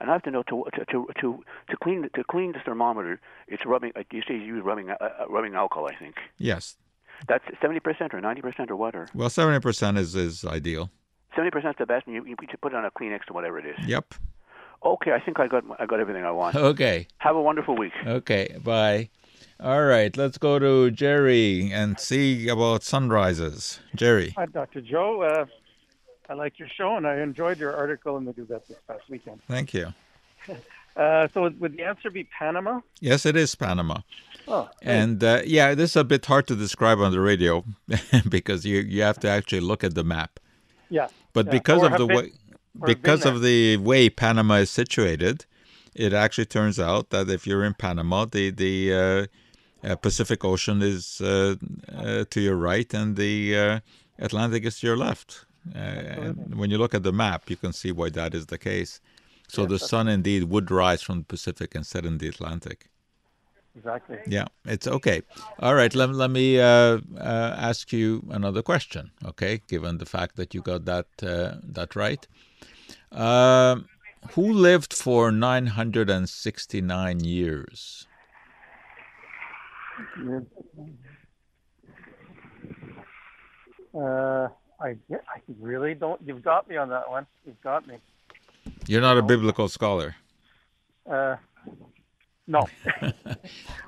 And 0.00 0.08
I 0.10 0.12
have 0.12 0.22
to 0.22 0.30
know 0.30 0.42
to 0.44 0.64
to 0.76 0.84
to 0.92 1.06
to, 1.20 1.44
to 1.70 1.76
clean 1.82 2.08
to 2.14 2.24
clean 2.24 2.52
the 2.52 2.60
thermometer. 2.64 3.20
It's 3.48 3.64
rubbing. 3.66 3.92
You 4.12 4.22
say, 4.26 4.34
you 4.34 4.40
use 4.56 4.64
rubbing 4.64 4.90
uh, 4.90 4.96
uh, 5.00 5.26
rubbing 5.28 5.54
alcohol. 5.54 5.88
I 5.88 5.96
think 5.96 6.16
Yes. 6.38 6.76
that's 7.26 7.44
70 7.60 7.80
percent 7.80 8.14
or 8.14 8.20
90 8.20 8.40
percent 8.42 8.70
or 8.70 8.76
what? 8.76 8.94
Or 8.94 9.08
Well, 9.14 9.28
seventy 9.30 9.60
percent 9.60 9.98
is 9.98 10.14
is 10.14 10.44
ideal. 10.44 10.90
70 11.34 11.50
percent 11.50 11.74
is 11.74 11.78
the 11.78 11.86
best, 11.86 12.06
and 12.06 12.14
you, 12.16 12.24
you 12.26 12.36
put 12.62 12.72
it 12.72 12.76
on 12.76 12.84
a 12.84 12.90
Kleenex 12.90 13.22
or 13.30 13.34
whatever 13.34 13.58
it 13.58 13.66
is. 13.66 13.76
Yep. 13.86 14.14
Okay, 14.84 15.12
I 15.12 15.20
think 15.20 15.40
I 15.40 15.48
got 15.48 15.64
I 15.80 15.86
got 15.86 16.00
everything 16.00 16.24
I 16.24 16.30
want. 16.30 16.54
Okay. 16.72 17.06
Have 17.18 17.36
a 17.36 17.42
wonderful 17.42 17.76
week. 17.76 17.92
Okay. 18.06 18.56
Bye. 18.62 19.10
All 19.60 19.84
right. 19.84 20.16
Let's 20.16 20.38
go 20.38 20.58
to 20.58 20.90
Jerry 20.90 21.70
and 21.72 21.98
see 21.98 22.48
about 22.48 22.84
sunrises. 22.84 23.80
Jerry. 23.96 24.34
Hi, 24.36 24.46
Dr. 24.46 24.80
Joe. 24.80 25.22
Uh, 25.22 25.46
I 26.30 26.34
like 26.34 26.58
your 26.58 26.68
show, 26.68 26.96
and 26.96 27.06
I 27.06 27.20
enjoyed 27.20 27.58
your 27.58 27.74
article 27.74 28.16
in 28.18 28.24
the 28.24 28.32
Gazette 28.32 28.68
this 28.68 28.78
past 28.86 29.02
weekend. 29.08 29.40
Thank 29.48 29.74
you. 29.74 29.94
Uh, 30.96 31.28
so, 31.32 31.42
would- 31.42 31.60
would 31.60 31.76
the 31.76 31.84
answer 31.84 32.10
be 32.10 32.24
Panama? 32.24 32.80
Yes, 33.00 33.24
it 33.24 33.36
is 33.36 33.54
Panama. 33.54 33.98
Oh, 34.48 34.68
And 34.82 35.22
uh, 35.22 35.42
yeah, 35.46 35.76
this 35.76 35.90
is 35.90 35.96
a 35.96 36.02
bit 36.02 36.26
hard 36.26 36.48
to 36.48 36.56
describe 36.56 36.98
on 36.98 37.12
the 37.12 37.20
radio 37.20 37.62
because 38.28 38.66
you 38.66 38.78
you 38.80 39.02
have 39.02 39.20
to 39.20 39.28
actually 39.28 39.60
look 39.60 39.84
at 39.84 39.94
the 39.94 40.02
map. 40.02 40.40
yeah. 40.90 41.06
But 41.34 41.46
Yeah. 41.46 41.52
because 41.52 41.82
Or 41.82 41.86
of 41.86 41.98
the 41.98 42.06
been- 42.08 42.16
way 42.16 42.22
or 42.24 42.30
been 42.30 42.32
because 42.84 43.24
of 43.24 43.42
the 43.42 43.76
way 43.78 44.08
Panama 44.08 44.56
is 44.56 44.70
situated, 44.70 45.46
it 45.94 46.12
actually 46.12 46.46
turns 46.46 46.78
out 46.78 47.10
that 47.10 47.28
if 47.28 47.46
you're 47.46 47.64
in 47.64 47.74
Panama, 47.74 48.24
the 48.24 48.50
the 48.50 48.94
uh, 48.94 49.26
uh, 49.86 49.96
Pacific 49.96 50.44
Ocean 50.44 50.82
is 50.82 51.20
uh, 51.20 51.56
uh, 51.92 52.24
to 52.30 52.40
your 52.40 52.56
right 52.56 52.92
and 52.94 53.16
the 53.16 53.56
uh, 53.56 53.80
Atlantic 54.18 54.64
is 54.64 54.80
to 54.80 54.86
your 54.86 54.96
left. 54.96 55.44
Uh, 55.74 55.78
and 55.78 56.54
when 56.54 56.70
you 56.70 56.78
look 56.78 56.94
at 56.94 57.02
the 57.02 57.12
map, 57.12 57.50
you 57.50 57.56
can 57.56 57.72
see 57.72 57.92
why 57.92 58.08
that 58.10 58.34
is 58.34 58.46
the 58.46 58.58
case. 58.58 59.00
So 59.48 59.64
the 59.66 59.78
sun 59.78 60.08
indeed 60.08 60.44
would 60.44 60.70
rise 60.70 61.02
from 61.02 61.18
the 61.18 61.24
Pacific 61.24 61.74
and 61.74 61.86
set 61.86 62.04
in 62.04 62.18
the 62.18 62.28
Atlantic. 62.28 62.90
Exactly. 63.76 64.18
Yeah, 64.26 64.46
it's 64.64 64.86
okay. 64.86 65.22
All 65.60 65.74
right, 65.74 65.94
let, 65.94 66.10
let 66.10 66.30
me 66.30 66.58
uh, 66.60 66.98
uh, 67.16 67.54
ask 67.56 67.92
you 67.92 68.26
another 68.30 68.62
question, 68.62 69.12
okay, 69.24 69.60
given 69.68 69.98
the 69.98 70.06
fact 70.06 70.36
that 70.36 70.52
you 70.54 70.62
got 70.62 70.84
that, 70.86 71.06
uh, 71.22 71.56
that 71.62 71.94
right. 71.94 72.26
Um 73.12 73.86
who 74.32 74.52
lived 74.52 74.92
for 74.92 75.30
969 75.30 77.20
years? 77.24 78.06
Uh, 83.94 84.48
I, 84.80 84.96
I 85.10 85.40
really 85.60 85.94
don't. 85.94 86.20
You've 86.24 86.42
got 86.42 86.68
me 86.68 86.76
on 86.76 86.90
that 86.90 87.08
one. 87.08 87.26
You've 87.46 87.60
got 87.62 87.86
me. 87.86 87.96
You're 88.86 89.00
not 89.00 89.16
a 89.18 89.22
biblical 89.22 89.68
scholar. 89.68 90.16
Uh, 91.10 91.36
no. 92.48 92.68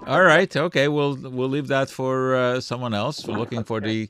All 0.07 0.23
right, 0.23 0.57
okay, 0.57 0.89
we'll, 0.89 1.17
we'll 1.17 1.49
leave 1.49 1.69
that 1.69 1.91
for 1.91 2.37
uh, 2.37 2.61
someone 2.61 2.95
else. 2.95 3.27
We're 3.27 3.39
looking 3.39 3.65
for 3.65 3.81
the 3.81 4.09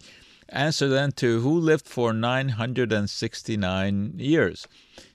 answer 0.49 0.89
then 0.89 1.13
to 1.13 1.41
who 1.41 1.59
lived 1.59 1.87
for 1.87 2.13
969 2.13 4.13
years. 4.17 4.67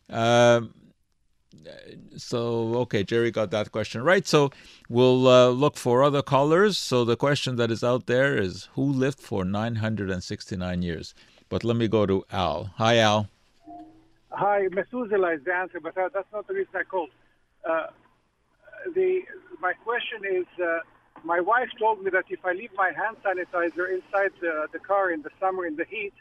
Um, 0.09 0.73
so 2.15 2.75
okay 2.75 3.03
jerry 3.03 3.31
got 3.31 3.49
that 3.49 3.71
question 3.71 4.03
right 4.03 4.27
so 4.27 4.51
we'll 4.87 5.27
uh, 5.27 5.49
look 5.49 5.77
for 5.77 6.03
other 6.03 6.21
callers 6.21 6.77
so 6.77 7.03
the 7.03 7.15
question 7.15 7.55
that 7.55 7.71
is 7.71 7.83
out 7.83 8.05
there 8.05 8.37
is 8.37 8.69
who 8.75 8.83
lived 8.83 9.19
for 9.19 9.43
969 9.43 10.83
years 10.83 11.15
but 11.49 11.63
let 11.63 11.75
me 11.75 11.87
go 11.87 12.05
to 12.05 12.23
al 12.31 12.69
hi 12.75 12.99
al 12.99 13.29
Hi, 14.37 14.67
Methuselah 14.69 15.35
is 15.35 15.43
the 15.45 15.53
answer, 15.53 15.79
but 15.79 15.97
uh, 15.97 16.09
that's 16.13 16.27
not 16.33 16.45
the 16.45 16.53
reason 16.53 16.73
I 16.75 16.83
called. 16.83 17.09
The 18.93 19.21
my 19.59 19.73
question 19.73 20.21
is, 20.39 20.45
uh, 20.63 20.79
my 21.23 21.39
wife 21.39 21.69
told 21.79 22.03
me 22.03 22.11
that 22.11 22.25
if 22.29 22.45
I 22.45 22.53
leave 22.53 22.71
my 22.75 22.91
hand 22.91 23.17
sanitizer 23.25 23.85
inside 23.97 24.31
the, 24.41 24.67
the 24.71 24.79
car 24.79 25.11
in 25.11 25.21
the 25.21 25.31
summer 25.39 25.65
in 25.65 25.75
the 25.75 25.85
heat, 25.85 26.13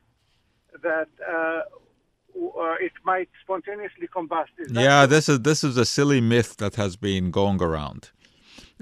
that 0.83 1.09
uh, 1.27 1.33
uh, 1.33 2.75
it 2.81 2.93
might 3.05 3.29
spontaneously 3.43 4.09
combust. 4.09 4.49
Yeah 4.71 5.07
this 5.07 5.29
is 5.29 5.41
this 5.41 5.63
is 5.63 5.77
a 5.77 5.85
silly 5.85 6.21
myth 6.21 6.57
that 6.57 6.77
has 6.77 6.97
been 6.97 7.31
going 7.31 7.63
around. 7.63 8.11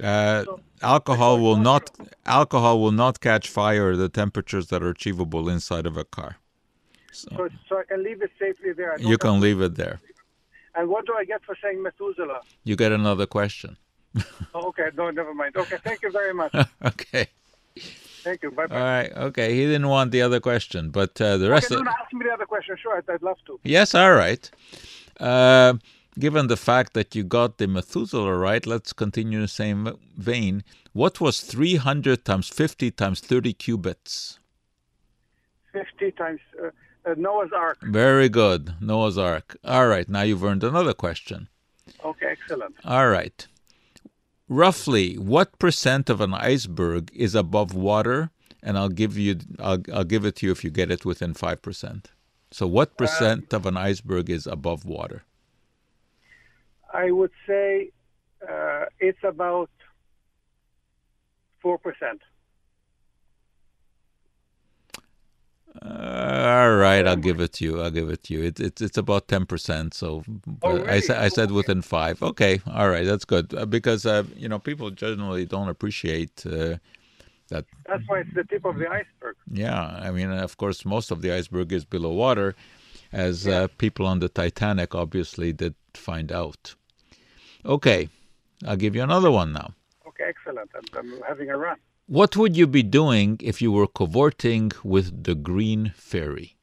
Uh, 0.03 0.45
alcohol 0.83 1.39
will 1.41 1.57
not 1.57 1.91
alcohol 2.25 2.81
will 2.81 2.93
not 2.93 3.21
catch 3.21 3.49
fire 3.49 3.93
at 3.93 3.99
the 3.99 4.09
temperatures 4.09 4.69
that 4.69 4.83
are 4.83 4.89
achievable 4.89 5.49
inside 5.49 5.87
of 5.87 5.97
a 5.97 6.05
car. 6.05 6.37
So, 7.13 7.49
so 7.69 7.79
I 7.79 7.85
can 7.85 8.03
leave 8.03 8.23
it 8.23 8.31
safely 8.39 8.73
there. 8.73 8.97
You 8.99 9.19
can 9.19 9.39
leave 9.41 9.61
it 9.61 9.75
there 9.75 10.01
And 10.75 10.89
what 10.89 11.07
do 11.07 11.13
I 11.15 11.25
get 11.25 11.41
for 11.45 11.57
saying 11.63 11.83
Methuselah? 11.83 12.41
you 12.65 12.77
get 12.77 12.93
another 12.93 13.27
question 13.27 13.77
Oh, 14.55 14.69
okay, 14.69 14.89
no, 14.97 15.11
never 15.11 15.35
mind. 15.35 15.57
Okay, 15.57 15.79
thank 15.85 16.03
you 16.03 16.11
very 16.11 16.35
much. 16.35 16.53
okay 16.85 17.27
Thank 18.25 18.43
you. 18.45 18.51
Bye 18.53 18.67
bye. 18.67 18.81
right 18.81 19.13
okay 19.29 19.49
he 19.55 19.63
didn't 19.67 19.89
want 19.89 20.11
the 20.13 20.23
other 20.23 20.41
question 20.41 20.91
but 20.91 21.21
uh, 21.21 21.37
the 21.39 21.51
rest 21.51 21.67
Okay, 21.67 21.77
of 21.81 21.85
no, 21.85 21.91
ask 22.03 22.13
me 22.13 22.25
the 22.29 22.33
other 22.33 22.47
question. 22.47 22.77
Sure, 22.83 22.97
I'd, 22.99 23.09
I'd 23.11 23.23
love 23.23 23.39
to. 23.47 23.59
Yes, 23.65 23.95
all 23.95 24.13
right. 24.15 24.45
Uh, 25.19 25.75
given 26.19 26.47
the 26.47 26.57
fact 26.57 26.93
that 26.95 27.15
you 27.17 27.25
got 27.25 27.59
the 27.59 27.67
Methuselah 27.67 28.37
right, 28.37 28.65
let's 28.67 28.93
continue 28.93 29.39
in 29.39 29.43
the 29.43 29.49
same 29.49 29.81
vein. 30.17 30.63
What 30.93 31.21
was 31.21 31.41
300 31.41 32.25
times 32.25 32.49
50 32.49 32.91
times 32.93 33.21
30 33.21 33.53
cubits? 33.55 34.39
50 35.73 36.11
times 36.13 36.41
uh, 36.63 36.71
Noah's 37.17 37.53
Ark. 37.53 37.79
Very 37.83 38.29
good. 38.29 38.75
Noah's 38.81 39.19
Ark. 39.19 39.57
All 39.65 39.87
right, 39.87 40.09
now 40.09 40.23
you've 40.23 40.45
earned 40.45 40.65
another 40.65 40.95
question. 40.95 41.49
Okay, 42.05 42.27
excellent. 42.27 42.75
All 42.85 43.09
right. 43.09 43.47
Roughly, 44.49 45.17
what 45.19 45.59
percent 45.59 46.11
of 46.11 46.21
an 46.21 46.35
iceberg 46.35 47.11
is 47.15 47.35
above 47.35 47.75
water? 47.75 48.31
And 48.63 48.79
I'll 48.79 48.89
give 48.89 49.19
you, 49.19 49.39
I'll, 49.59 49.83
I'll 49.93 50.05
give 50.05 50.25
it 50.25 50.37
to 50.37 50.47
you 50.47 50.53
if 50.53 50.63
you 50.63 50.71
get 50.71 50.91
it 50.91 51.05
within 51.05 51.35
five 51.35 51.63
percent. 51.63 52.11
So, 52.53 52.67
what 52.67 52.97
percent 52.97 53.53
of 53.53 53.67
an 53.67 53.77
iceberg 53.77 54.29
is 54.29 54.47
above 54.47 54.85
water? 54.85 55.25
I 56.93 57.11
would 57.11 57.33
say 57.47 57.91
uh, 58.49 58.85
it's 59.01 59.25
about 59.25 59.71
4%. 61.65 61.79
Uh, 65.81 66.65
all 66.65 66.77
right, 66.77 67.07
I'll 67.07 67.17
give 67.17 67.41
it 67.41 67.55
to 67.55 67.65
you. 67.65 67.81
I'll 67.81 67.91
give 67.91 68.11
it 68.11 68.25
to 68.25 68.35
you. 68.35 68.43
It's 68.43 68.61
it's 68.61 68.83
it's 68.83 68.99
about 68.99 69.29
ten 69.29 69.47
percent. 69.47 69.95
So 69.95 70.23
Oh, 70.63 70.77
uh, 70.77 70.85
I 70.87 71.01
said 71.01 71.17
I 71.17 71.29
said 71.29 71.51
within 71.51 71.81
five. 71.81 72.23
Okay, 72.23 72.61
all 72.71 72.91
right, 72.91 73.07
that's 73.07 73.25
good 73.25 73.55
uh, 73.55 73.65
because 73.65 74.05
uh, 74.05 74.25
you 74.37 74.49
know 74.49 74.59
people 74.59 74.91
generally 74.91 75.47
don't 75.47 75.69
appreciate 75.69 76.45
uh, 76.45 76.77
that. 77.49 77.65
That's 77.87 78.03
why 78.07 78.21
it's 78.21 78.35
the 78.35 78.45
tip 78.45 78.67
of 78.67 78.77
the 78.77 78.89
iceberg. 78.89 79.37
Yeah, 79.51 79.83
I 79.83 80.11
mean, 80.11 80.31
of 80.31 80.59
course, 80.59 80.85
most 80.85 81.11
of 81.11 81.23
the 81.23 81.33
iceberg 81.33 81.73
is 81.73 81.87
below 81.87 82.13
water, 82.13 82.55
as 83.11 83.47
uh, 83.47 83.69
people 83.79 84.07
on 84.07 84.19
the 84.19 84.29
Titanic 84.29 84.95
obviously 84.95 85.55
did 85.55 85.75
find 85.95 86.31
out. 86.31 86.75
Okay, 87.65 88.11
I'll 88.67 88.77
give 88.77 88.95
you 88.95 89.03
another 89.03 89.31
one 89.31 89.55
now. 89.55 89.73
Okay, 90.07 90.25
excellent. 90.29 90.71
I'm, 90.75 90.99
I'm 90.99 91.23
having 91.27 91.49
a 91.49 91.57
run. 91.57 91.79
What 92.07 92.37
would 92.37 92.57
you 92.57 92.67
be 92.67 92.83
doing 92.83 93.39
if 93.41 93.63
you 93.63 93.73
were 93.73 93.87
cavorting 93.87 94.73
with 94.83 95.25
the 95.25 95.35
Green 95.35 95.93
Fairy? 95.97 96.57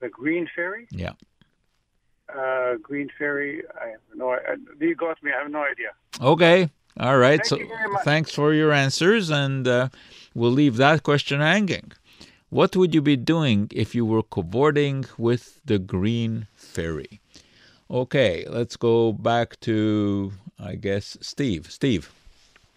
The 0.00 0.08
Green 0.08 0.48
Fairy. 0.54 0.86
Yeah. 0.90 1.12
Uh, 2.28 2.74
Green 2.82 3.08
Fairy. 3.18 3.62
I 3.80 3.88
have 3.88 4.00
no. 4.14 4.32
I, 4.32 4.56
you 4.80 4.94
got 4.94 5.22
me. 5.22 5.30
I 5.32 5.42
have 5.42 5.50
no 5.50 5.64
idea. 5.64 5.92
Okay. 6.20 6.70
All 6.98 7.18
right. 7.18 7.38
Thank 7.38 7.46
so 7.46 7.58
you 7.58 7.68
very 7.68 7.90
much. 7.90 8.04
thanks 8.04 8.32
for 8.32 8.52
your 8.52 8.72
answers, 8.72 9.30
and 9.30 9.66
uh, 9.66 9.88
we'll 10.34 10.50
leave 10.50 10.76
that 10.76 11.02
question 11.02 11.40
hanging. 11.40 11.92
What 12.50 12.76
would 12.76 12.94
you 12.94 13.02
be 13.02 13.16
doing 13.16 13.68
if 13.72 13.94
you 13.94 14.04
were 14.04 14.22
cavorting 14.22 15.06
with 15.18 15.60
the 15.64 15.78
Green 15.78 16.46
Fairy? 16.54 17.20
Okay, 17.90 18.44
let's 18.48 18.76
go 18.76 19.12
back 19.12 19.58
to, 19.60 20.32
I 20.58 20.76
guess, 20.76 21.16
Steve. 21.20 21.70
Steve. 21.70 22.12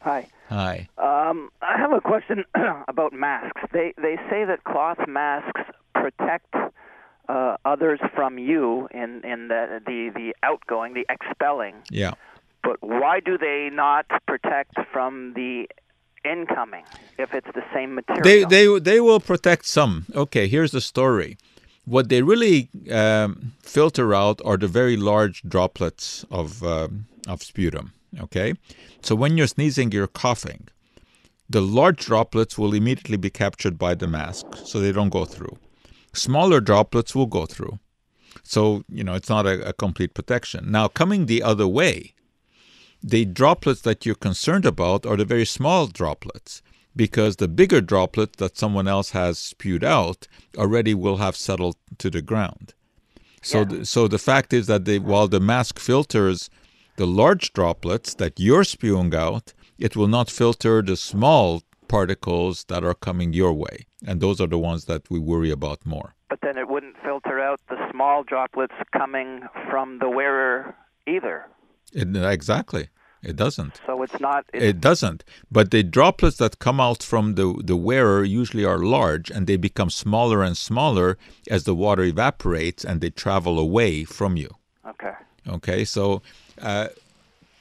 Hi. 0.01 0.27
Hi. 0.49 0.87
Um, 0.97 1.49
I 1.61 1.77
have 1.77 1.91
a 1.91 2.01
question 2.01 2.45
about 2.87 3.13
masks. 3.13 3.61
They 3.73 3.93
they 3.97 4.15
say 4.29 4.45
that 4.45 4.63
cloth 4.63 4.99
masks 5.07 5.61
protect 5.93 6.53
uh, 7.27 7.57
others 7.65 7.99
from 8.15 8.37
you 8.37 8.87
in 8.91 9.21
in 9.23 9.49
the, 9.49 9.81
the 9.85 10.11
the 10.15 10.35
outgoing, 10.43 10.93
the 10.93 11.05
expelling. 11.09 11.75
Yeah. 11.91 12.13
But 12.63 12.77
why 12.81 13.19
do 13.19 13.37
they 13.37 13.69
not 13.71 14.05
protect 14.27 14.75
from 14.91 15.33
the 15.35 15.67
incoming 16.25 16.85
if 17.17 17.33
it's 17.33 17.47
the 17.53 17.63
same 17.73 17.95
material? 17.95 18.23
They 18.23 18.43
they 18.43 18.79
they 18.79 18.99
will 19.01 19.19
protect 19.19 19.65
some. 19.65 20.05
Okay, 20.15 20.47
here's 20.47 20.71
the 20.71 20.81
story. 20.81 21.37
What 21.85 22.09
they 22.09 22.21
really 22.21 22.69
um, 22.91 23.53
filter 23.61 24.13
out 24.13 24.41
are 24.43 24.57
the 24.57 24.67
very 24.67 24.97
large 24.97 25.41
droplets 25.43 26.25
of 26.29 26.63
um 26.63 27.05
of 27.27 27.43
sputum. 27.43 27.91
Okay, 28.19 28.53
so 29.01 29.15
when 29.15 29.37
you're 29.37 29.47
sneezing, 29.47 29.91
you're 29.91 30.07
coughing. 30.07 30.67
The 31.49 31.61
large 31.61 32.05
droplets 32.05 32.57
will 32.57 32.73
immediately 32.73 33.17
be 33.17 33.29
captured 33.29 33.77
by 33.77 33.95
the 33.95 34.07
mask, 34.07 34.45
so 34.55 34.79
they 34.79 34.91
don't 34.91 35.09
go 35.09 35.25
through. 35.25 35.57
Smaller 36.13 36.59
droplets 36.59 37.15
will 37.15 37.25
go 37.25 37.45
through. 37.45 37.79
So, 38.43 38.83
you 38.89 39.03
know, 39.03 39.13
it's 39.13 39.29
not 39.29 39.45
a, 39.45 39.69
a 39.69 39.73
complete 39.73 40.13
protection. 40.13 40.71
Now, 40.71 40.87
coming 40.87 41.25
the 41.25 41.43
other 41.43 41.67
way, 41.67 42.13
the 43.03 43.25
droplets 43.25 43.81
that 43.81 44.05
you're 44.05 44.15
concerned 44.15 44.65
about 44.65 45.05
are 45.05 45.17
the 45.17 45.25
very 45.25 45.45
small 45.45 45.87
droplets 45.87 46.61
because 46.95 47.35
the 47.35 47.47
bigger 47.47 47.79
droplet 47.79 48.37
that 48.37 48.57
someone 48.57 48.87
else 48.87 49.11
has 49.11 49.37
spewed 49.37 49.83
out 49.83 50.27
already 50.57 50.93
will 50.93 51.17
have 51.17 51.35
settled 51.35 51.77
to 51.99 52.09
the 52.09 52.21
ground. 52.21 52.73
So, 53.41 53.63
the, 53.63 53.85
so 53.85 54.07
the 54.07 54.17
fact 54.17 54.51
is 54.51 54.67
that 54.67 54.85
they, 54.85 54.99
while 54.99 55.27
the 55.27 55.39
mask 55.39 55.79
filters 55.79 56.49
the 56.97 57.07
large 57.07 57.53
droplets 57.53 58.13
that 58.15 58.33
you're 58.39 58.63
spewing 58.65 59.13
out, 59.15 59.53
it 59.79 59.95
will 59.95 60.07
not 60.17 60.29
filter 60.29 60.81
the 60.81 60.97
small 60.97 61.61
particles 61.87 62.65
that 62.65 62.83
are 62.83 62.93
coming 63.07 63.31
your 63.33 63.53
way. 63.53 63.77
And 64.05 64.19
those 64.19 64.41
are 64.41 64.47
the 64.47 64.57
ones 64.71 64.85
that 64.85 65.03
we 65.09 65.19
worry 65.19 65.51
about 65.51 65.79
more. 65.85 66.09
but 66.29 66.39
then 66.41 66.57
it 66.57 66.67
wouldn't 66.67 66.97
filter 67.07 67.39
out 67.39 67.59
the 67.69 67.77
small 67.91 68.17
droplets 68.31 68.75
coming 68.99 69.29
from 69.69 69.87
the 69.99 70.09
wearer 70.09 70.75
either. 71.15 71.37
It, 71.93 72.07
exactly. 72.37 72.89
It 73.23 73.35
doesn't. 73.35 73.73
So 73.85 74.03
it's 74.05 74.19
not. 74.19 74.41
It's, 74.53 74.63
It 74.71 74.77
doesn't. 74.89 75.23
But 75.57 75.71
the 75.71 75.83
droplets 75.83 76.37
that 76.37 76.59
come 76.67 76.79
out 76.87 77.01
from 77.11 77.25
the, 77.39 77.47
the 77.71 77.77
wearer 77.89 78.23
usually 78.41 78.65
are 78.65 78.79
large 78.97 79.31
and 79.31 79.47
they 79.47 79.57
become 79.69 79.89
smaller 79.89 80.39
and 80.43 80.55
smaller 80.69 81.17
as 81.49 81.63
the 81.63 81.73
water 81.85 82.03
evaporates 82.03 82.81
and 82.87 82.95
they 83.01 83.09
travel 83.09 83.55
away 83.67 84.03
from 84.17 84.31
you. 84.43 84.49
okay. 84.93 85.15
Okay, 85.47 85.85
so 85.85 86.21
uh, 86.61 86.87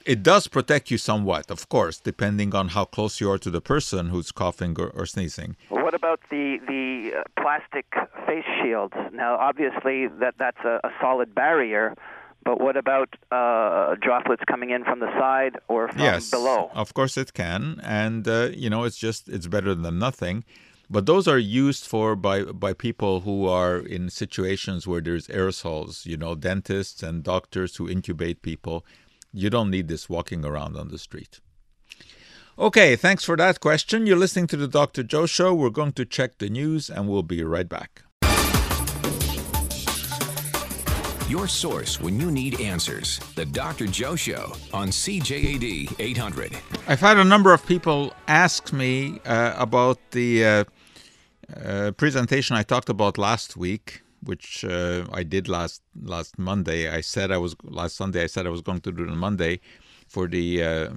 it 0.05 0.23
does 0.23 0.47
protect 0.47 0.89
you 0.89 0.97
somewhat, 0.97 1.51
of 1.51 1.69
course, 1.69 1.99
depending 1.99 2.55
on 2.55 2.69
how 2.69 2.85
close 2.85 3.19
you 3.19 3.29
are 3.29 3.37
to 3.37 3.49
the 3.49 3.61
person 3.61 4.09
who's 4.09 4.31
coughing 4.31 4.75
or, 4.79 4.89
or 4.89 5.05
sneezing. 5.05 5.55
What 5.69 5.93
about 5.93 6.21
the 6.29 6.59
the 6.67 7.19
uh, 7.19 7.41
plastic 7.41 7.85
face 8.25 8.45
shields? 8.61 8.95
Now, 9.13 9.35
obviously, 9.35 10.07
that 10.19 10.35
that's 10.39 10.63
a, 10.63 10.79
a 10.83 10.91
solid 11.01 11.35
barrier, 11.35 11.95
but 12.43 12.61
what 12.61 12.77
about 12.77 13.09
uh, 13.31 13.95
droplets 14.01 14.43
coming 14.47 14.69
in 14.69 14.85
from 14.85 14.99
the 14.99 15.11
side 15.19 15.57
or 15.67 15.89
from 15.89 15.99
yes, 15.99 16.29
below? 16.29 16.71
of 16.73 16.93
course 16.93 17.17
it 17.17 17.33
can, 17.33 17.81
and 17.83 18.27
uh, 18.27 18.49
you 18.53 18.69
know 18.69 18.85
it's 18.85 18.97
just 18.97 19.27
it's 19.27 19.47
better 19.47 19.75
than 19.75 19.99
nothing. 19.99 20.45
But 20.89 21.05
those 21.05 21.27
are 21.27 21.37
used 21.37 21.85
for 21.85 22.15
by 22.15 22.43
by 22.43 22.73
people 22.73 23.21
who 23.21 23.45
are 23.45 23.77
in 23.77 24.09
situations 24.09 24.87
where 24.87 25.01
there's 25.01 25.27
aerosols. 25.27 26.05
You 26.05 26.17
know, 26.17 26.35
dentists 26.35 27.03
and 27.03 27.23
doctors 27.23 27.75
who 27.75 27.87
intubate 27.87 28.41
people. 28.41 28.85
You 29.33 29.49
don't 29.49 29.69
need 29.69 29.87
this 29.87 30.09
walking 30.09 30.45
around 30.45 30.77
on 30.77 30.87
the 30.87 30.97
street. 30.97 31.41
Okay, 32.59 32.95
thanks 32.95 33.23
for 33.23 33.37
that 33.37 33.59
question. 33.59 34.07
You're 34.07 34.17
listening 34.17 34.47
to 34.47 34.57
the 34.57 34.67
Dr. 34.67 35.03
Joe 35.03 35.27
Show. 35.27 35.53
We're 35.53 35.69
going 35.69 35.91
to 35.91 36.05
check 36.05 36.39
the 36.39 36.49
news 36.49 36.89
and 36.89 37.07
we'll 37.07 37.21
be 37.21 37.43
right 37.43 37.69
back. 37.69 38.01
Your 41.29 41.47
source 41.47 41.99
when 41.99 42.19
you 42.19 42.31
need 42.31 42.61
answers. 42.61 43.19
The 43.35 43.45
Dr. 43.45 43.85
Joe 43.85 44.15
Show 44.15 44.53
on 44.73 44.87
CJAD 44.87 45.99
800. 45.99 46.57
I've 46.87 47.01
had 47.01 47.17
a 47.17 47.23
number 47.23 47.53
of 47.53 47.65
people 47.67 48.13
ask 48.29 48.71
me 48.71 49.19
uh, 49.25 49.53
about 49.57 49.99
the 50.11 50.45
uh, 50.45 50.63
uh, 51.55 51.91
presentation 51.91 52.55
I 52.55 52.63
talked 52.63 52.89
about 52.89 53.17
last 53.17 53.55
week, 53.55 54.01
which 54.23 54.65
uh, 54.65 55.05
I 55.13 55.23
did 55.23 55.47
last 55.47 55.81
last 56.01 56.37
Monday. 56.37 56.89
I 56.89 57.01
said 57.01 57.31
I 57.31 57.37
was 57.37 57.55
last 57.63 57.95
Sunday. 57.95 58.23
I 58.23 58.27
said 58.27 58.45
I 58.45 58.49
was 58.49 58.61
going 58.61 58.81
to 58.81 58.91
do 58.91 59.03
it 59.03 59.09
on 59.09 59.17
Monday 59.17 59.61
for 60.07 60.27
the 60.27 60.63
uh, 60.63 60.67
uh, 60.67 60.89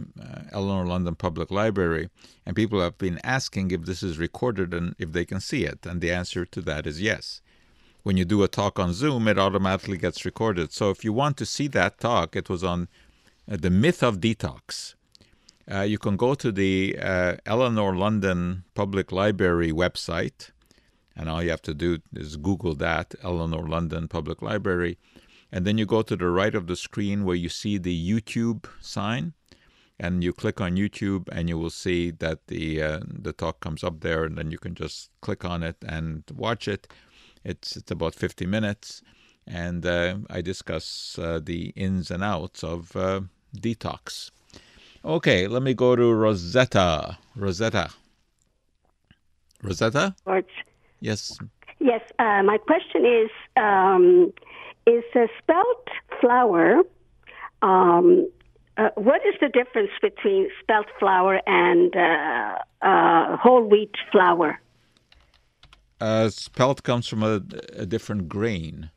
Eleanor 0.52 0.86
London 0.86 1.14
Public 1.14 1.50
Library, 1.50 2.10
and 2.46 2.54
people 2.54 2.80
have 2.80 2.96
been 2.98 3.20
asking 3.24 3.70
if 3.70 3.84
this 3.84 4.02
is 4.02 4.18
recorded 4.18 4.72
and 4.72 4.94
if 4.98 5.12
they 5.12 5.24
can 5.24 5.40
see 5.40 5.64
it, 5.64 5.84
and 5.84 6.00
the 6.00 6.12
answer 6.12 6.44
to 6.46 6.60
that 6.62 6.86
is 6.86 7.00
yes. 7.00 7.40
When 8.02 8.16
you 8.16 8.24
do 8.24 8.42
a 8.42 8.48
talk 8.48 8.78
on 8.78 8.92
Zoom, 8.92 9.28
it 9.28 9.38
automatically 9.38 9.98
gets 9.98 10.24
recorded. 10.24 10.72
So 10.72 10.90
if 10.90 11.04
you 11.04 11.12
want 11.12 11.36
to 11.38 11.46
see 11.46 11.68
that 11.68 11.98
talk, 11.98 12.34
it 12.34 12.48
was 12.48 12.64
on 12.64 12.88
uh, 13.50 13.56
the 13.60 13.70
myth 13.70 14.02
of 14.02 14.20
detox. 14.20 14.94
Uh, 15.72 15.82
you 15.82 15.98
can 15.98 16.16
go 16.16 16.34
to 16.34 16.50
the 16.50 16.98
uh, 17.00 17.36
Eleanor 17.46 17.94
London 17.94 18.64
Public 18.74 19.12
Library 19.12 19.70
website, 19.70 20.50
and 21.14 21.28
all 21.28 21.42
you 21.42 21.50
have 21.50 21.62
to 21.62 21.74
do 21.74 21.98
is 22.12 22.36
Google 22.36 22.74
that, 22.74 23.14
Eleanor 23.22 23.68
London 23.68 24.08
Public 24.08 24.42
Library, 24.42 24.98
and 25.52 25.64
then 25.64 25.78
you 25.78 25.86
go 25.86 26.02
to 26.02 26.16
the 26.16 26.28
right 26.28 26.56
of 26.56 26.66
the 26.66 26.74
screen 26.74 27.24
where 27.24 27.36
you 27.36 27.48
see 27.48 27.78
the 27.78 27.94
YouTube 27.94 28.66
sign, 28.80 29.34
and 29.98 30.24
you 30.24 30.32
click 30.32 30.60
on 30.60 30.74
YouTube, 30.74 31.28
and 31.30 31.48
you 31.48 31.56
will 31.56 31.70
see 31.70 32.10
that 32.10 32.48
the 32.48 32.82
uh, 32.82 33.00
the 33.06 33.32
talk 33.32 33.60
comes 33.60 33.84
up 33.84 34.00
there, 34.00 34.24
and 34.24 34.36
then 34.36 34.50
you 34.50 34.58
can 34.58 34.74
just 34.74 35.10
click 35.20 35.44
on 35.44 35.62
it 35.62 35.76
and 35.86 36.24
watch 36.34 36.66
it. 36.66 36.88
It's 37.44 37.76
it's 37.76 37.92
about 37.92 38.16
50 38.16 38.44
minutes, 38.44 39.02
and 39.46 39.86
uh, 39.86 40.16
I 40.28 40.40
discuss 40.40 41.16
uh, 41.16 41.38
the 41.40 41.72
ins 41.76 42.10
and 42.10 42.24
outs 42.24 42.64
of 42.64 42.96
uh, 42.96 43.20
detox. 43.56 44.32
Okay, 45.04 45.46
let 45.46 45.62
me 45.62 45.74
go 45.74 45.96
to 45.96 46.12
Rosetta. 46.12 47.18
Rosetta. 47.34 47.90
Rosetta? 49.62 50.14
Yes. 51.00 51.38
Yes, 51.78 52.02
uh, 52.18 52.42
my 52.42 52.58
question 52.58 53.06
is 53.06 53.30
um, 53.56 54.32
is 54.86 55.04
a 55.14 55.26
spelt 55.38 55.88
flour, 56.20 56.82
um, 57.62 58.28
uh, 58.76 58.88
what 58.94 59.20
is 59.26 59.34
the 59.40 59.48
difference 59.48 59.90
between 60.00 60.48
spelt 60.62 60.86
flour 60.98 61.40
and 61.46 61.94
uh, 61.94 62.58
uh, 62.82 63.36
whole 63.36 63.64
wheat 63.64 63.94
flour? 64.10 64.60
Uh, 66.00 66.30
spelt 66.30 66.82
comes 66.82 67.06
from 67.06 67.22
a, 67.22 67.42
a 67.76 67.84
different 67.84 68.28
grain. 68.28 68.90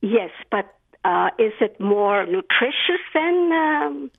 Yes, 0.00 0.30
but 0.50 0.74
uh, 1.04 1.30
is 1.38 1.52
it 1.60 1.78
more 1.80 2.26
nutritious 2.26 3.02
than 3.14 3.52
um, 3.52 4.10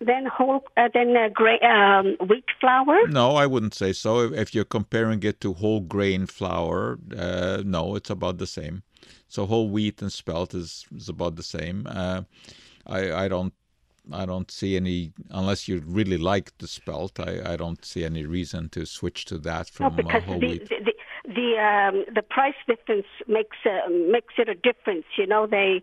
than 0.00 0.26
whole 0.26 0.62
uh, 0.76 0.88
than 0.92 1.16
uh, 1.16 1.28
gra- 1.32 1.62
um, 1.64 2.16
wheat 2.28 2.44
flour? 2.60 2.98
No, 3.08 3.36
I 3.36 3.46
wouldn't 3.46 3.74
say 3.74 3.92
so. 3.92 4.20
If, 4.20 4.32
if 4.32 4.54
you're 4.54 4.64
comparing 4.64 5.22
it 5.22 5.40
to 5.40 5.54
whole 5.54 5.80
grain 5.80 6.26
flour, 6.26 6.98
uh, 7.16 7.62
no, 7.64 7.94
it's 7.96 8.10
about 8.10 8.38
the 8.38 8.46
same. 8.46 8.82
So 9.28 9.46
whole 9.46 9.68
wheat 9.68 10.02
and 10.02 10.12
spelt 10.12 10.54
is, 10.54 10.86
is 10.94 11.08
about 11.08 11.36
the 11.36 11.42
same. 11.42 11.86
Uh, 11.88 12.22
I 12.86 13.12
I 13.24 13.28
don't 13.28 13.52
I 14.12 14.26
don't 14.26 14.50
see 14.50 14.76
any 14.76 15.12
unless 15.30 15.68
you 15.68 15.82
really 15.84 16.18
like 16.18 16.56
the 16.58 16.68
spelt. 16.68 17.18
I, 17.18 17.52
I 17.52 17.56
don't 17.56 17.84
see 17.84 18.04
any 18.04 18.24
reason 18.24 18.68
to 18.70 18.86
switch 18.86 19.24
to 19.26 19.38
that 19.38 19.70
No, 19.80 19.90
from 19.90 19.94
uh, 19.94 19.96
because 19.96 20.22
whole 20.22 20.40
the, 20.40 20.48
wheat. 20.48 20.68
the, 20.68 20.76
the 20.84 20.92
the 21.34 21.48
um, 21.58 22.04
the 22.14 22.22
price 22.22 22.54
difference 22.66 23.06
makes 23.26 23.56
makes 23.90 24.34
it 24.38 24.48
a 24.48 24.54
difference. 24.54 25.06
You 25.18 25.26
know, 25.26 25.46
they 25.46 25.82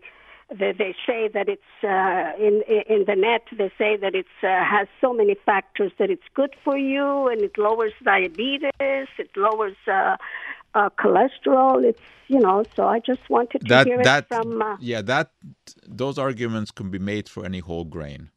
they, 0.50 0.72
they 0.72 0.94
say 1.06 1.28
that 1.28 1.48
it's 1.48 1.62
uh, 1.82 2.32
in 2.38 2.62
in 2.88 3.04
the 3.06 3.16
net. 3.16 3.42
They 3.56 3.70
say 3.78 3.96
that 3.96 4.14
it's 4.14 4.28
uh, 4.42 4.64
has 4.64 4.88
so 5.00 5.12
many 5.12 5.36
factors 5.46 5.92
that 5.98 6.10
it's 6.10 6.28
good 6.34 6.54
for 6.64 6.76
you, 6.76 7.28
and 7.28 7.40
it 7.42 7.56
lowers 7.56 7.92
diabetes. 8.02 8.72
It 8.80 9.30
lowers 9.36 9.76
uh, 9.86 10.16
uh, 10.74 10.90
cholesterol. 10.98 11.84
It's 11.84 12.00
you 12.28 12.40
know. 12.40 12.64
So 12.76 12.86
I 12.86 13.00
just 13.00 13.28
wanted 13.30 13.60
to 13.62 13.68
that 13.68 13.86
hear 13.86 14.02
that 14.02 14.24
it 14.24 14.28
from. 14.28 14.60
Uh, 14.60 14.76
yeah 14.80 15.02
that 15.02 15.30
those 15.86 16.18
arguments 16.18 16.70
can 16.70 16.90
be 16.90 16.98
made 16.98 17.28
for 17.28 17.44
any 17.44 17.60
whole 17.60 17.84
grain. 17.84 18.30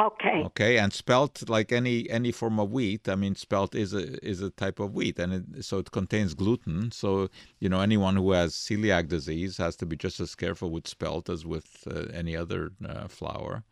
Okay. 0.00 0.42
Okay, 0.46 0.78
and 0.78 0.92
spelt 0.92 1.48
like 1.48 1.72
any 1.72 2.08
any 2.10 2.32
form 2.32 2.58
of 2.60 2.70
wheat. 2.70 3.08
I 3.08 3.14
mean, 3.14 3.34
spelt 3.34 3.74
is 3.74 3.92
a 3.94 4.24
is 4.24 4.40
a 4.40 4.50
type 4.50 4.80
of 4.80 4.94
wheat, 4.94 5.18
and 5.18 5.32
it, 5.32 5.64
so 5.64 5.78
it 5.78 5.90
contains 5.90 6.34
gluten. 6.34 6.92
So 6.92 7.28
you 7.58 7.68
know, 7.68 7.80
anyone 7.80 8.16
who 8.16 8.32
has 8.32 8.54
celiac 8.54 9.08
disease 9.08 9.56
has 9.58 9.76
to 9.76 9.86
be 9.86 9.96
just 9.96 10.20
as 10.20 10.34
careful 10.34 10.70
with 10.70 10.86
spelt 10.86 11.28
as 11.28 11.44
with 11.46 11.86
uh, 11.90 12.04
any 12.12 12.36
other 12.36 12.72
uh, 12.86 13.08
flour. 13.08 13.64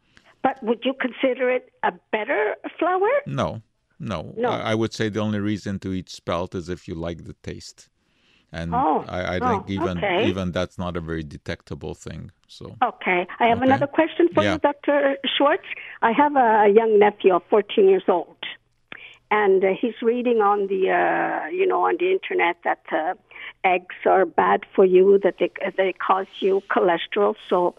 But 0.43 0.63
would 0.63 0.85
you 0.85 0.95
consider 1.01 1.51
it 1.51 1.73
a 1.83 1.93
better 2.13 2.57
flour? 2.79 3.09
No, 3.27 3.63
no. 3.99 4.35
No. 4.37 4.51
I, 4.51 4.73
I 4.73 4.75
would 4.75 4.93
say 4.93 5.09
the 5.09 5.21
only 5.21 5.41
reason 5.41 5.79
to 5.81 5.93
eat 5.93 6.11
spelt 6.11 6.55
is 6.55 6.69
if 6.69 6.87
you 6.87 6.95
like 6.95 7.25
the 7.25 7.35
taste, 7.43 7.89
and 8.55 8.71
Oh, 8.75 9.05
I, 9.09 9.37
I 9.37 9.39
oh, 9.43 9.49
think 9.51 9.71
even 9.77 9.99
okay. 9.99 10.29
even 10.31 10.53
that's 10.53 10.79
not 10.79 10.97
a 10.97 11.01
very 11.11 11.25
detectable 11.37 11.95
thing. 11.95 12.31
So 12.49 12.65
Okay. 12.83 13.21
I 13.41 13.45
have 13.51 13.59
Okay. 13.59 13.67
another 13.69 13.87
question 13.99 14.29
for 14.35 14.43
Yeah. 14.45 14.53
you, 14.55 14.59
Dr. 14.69 15.17
Schwartz. 15.37 15.69
I 16.03 16.13
have 16.13 16.35
a 16.37 16.69
young 16.81 16.99
nephew 16.99 17.35
of 17.35 17.43
14 17.51 17.89
years 17.89 18.05
old, 18.09 18.37
and 19.31 19.65
uh, 19.65 19.69
he's 19.81 19.99
reading 20.03 20.39
on 20.41 20.59
the, 20.69 20.83
uh, 20.91 21.49
you 21.49 21.67
know, 21.67 21.83
on 21.89 21.97
the 21.99 22.09
internet 22.17 22.57
that 22.65 22.83
uh, 22.93 23.15
eggs 23.65 23.97
are 24.07 24.25
bad 24.27 24.61
for 24.75 24.85
you, 24.85 25.19
that 25.25 25.37
they 25.41 25.51
they 25.77 25.93
cause 26.09 26.31
you 26.41 26.63
cholesterol. 26.75 27.35
So, 27.51 27.75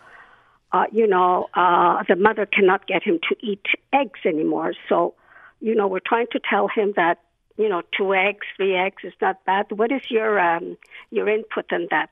uh, 0.74 0.86
you 0.92 1.08
know, 1.08 1.48
uh, 1.54 2.04
the 2.10 2.16
mother 2.16 2.46
cannot 2.46 2.88
get 2.88 3.02
him 3.04 3.20
to 3.30 3.36
eat 3.50 3.66
eggs 3.94 4.20
anymore. 4.26 4.74
So, 4.90 5.14
you 5.62 5.74
know, 5.76 5.88
we're 5.88 6.08
trying 6.14 6.28
to 6.36 6.40
tell 6.50 6.68
him 6.68 6.94
that, 6.96 7.18
you 7.58 7.70
know, 7.70 7.82
two 7.98 8.14
eggs, 8.14 8.46
three 8.56 8.76
eggs 8.76 9.04
is 9.04 9.14
not 9.22 9.44
bad. 9.46 9.66
What 9.72 9.92
is 9.92 10.02
your 10.10 10.40
um, 10.40 10.78
your 11.12 11.28
input 11.30 11.72
on 11.72 11.88
that? 11.92 12.10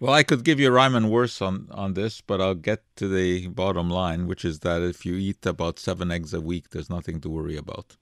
Well, 0.00 0.12
I 0.12 0.22
could 0.22 0.44
give 0.44 0.60
you 0.60 0.70
rhyme 0.70 0.94
and 0.94 1.10
worse 1.10 1.40
on, 1.40 1.68
on 1.70 1.94
this, 1.94 2.20
but 2.20 2.40
I'll 2.40 2.54
get 2.54 2.82
to 2.96 3.08
the 3.08 3.46
bottom 3.48 3.88
line, 3.88 4.26
which 4.26 4.44
is 4.44 4.60
that 4.60 4.82
if 4.82 5.06
you 5.06 5.14
eat 5.14 5.46
about 5.46 5.78
seven 5.78 6.10
eggs 6.10 6.34
a 6.34 6.40
week, 6.40 6.70
there's 6.70 6.90
nothing 6.90 7.20
to 7.22 7.30
worry 7.30 7.56
about. 7.56 7.96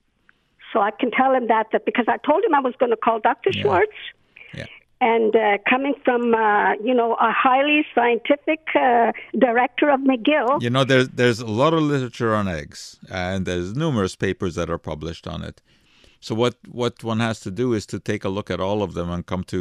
So 0.73 0.81
I 0.81 0.91
can 0.91 1.11
tell 1.11 1.33
him 1.33 1.49
that, 1.49 1.67
that 1.73 1.85
because 1.85 2.07
I 2.09 2.17
told 2.27 2.43
him 2.45 2.55
I 2.55 2.61
was 2.61 2.75
going 2.79 2.91
to 2.91 2.97
call 2.97 3.21
Dr. 3.21 3.51
Yeah. 3.53 3.63
Schwartz. 3.63 3.93
Yeah. 4.55 4.67
And 5.03 5.37
uh, 5.37 5.59
coming 5.69 5.95
from, 6.05 6.35
uh, 6.35 6.73
you 6.83 6.95
know, 6.95 7.15
a 7.15 7.31
highly 7.31 7.85
scientific 7.95 8.61
uh, 8.75 9.13
director 9.39 9.91
of 9.91 10.01
McGill, 10.01 10.63
You 10.63 10.71
know, 10.71 10.85
there's 10.85 11.09
there's 11.09 11.41
a 11.41 11.47
lot 11.47 11.75
of 11.75 11.83
literature 11.83 12.35
on 12.35 12.49
eggs, 12.49 12.99
and 13.11 13.45
there's 13.45 13.75
numerous 13.75 14.17
papers 14.17 14.55
that 14.55 14.71
are 14.71 14.79
published 14.79 15.27
on 15.27 15.43
it. 15.43 15.61
So 16.23 16.35
what 16.37 16.55
what 16.71 17.03
one 17.05 17.21
has 17.21 17.41
to 17.41 17.51
do 17.51 17.75
is 17.75 17.85
to 17.87 17.99
take 17.99 18.25
a 18.25 18.29
look 18.29 18.49
at 18.51 18.61
all 18.61 18.83
of 18.83 18.95
them 18.95 19.11
and 19.11 19.27
come 19.27 19.43
to 19.45 19.59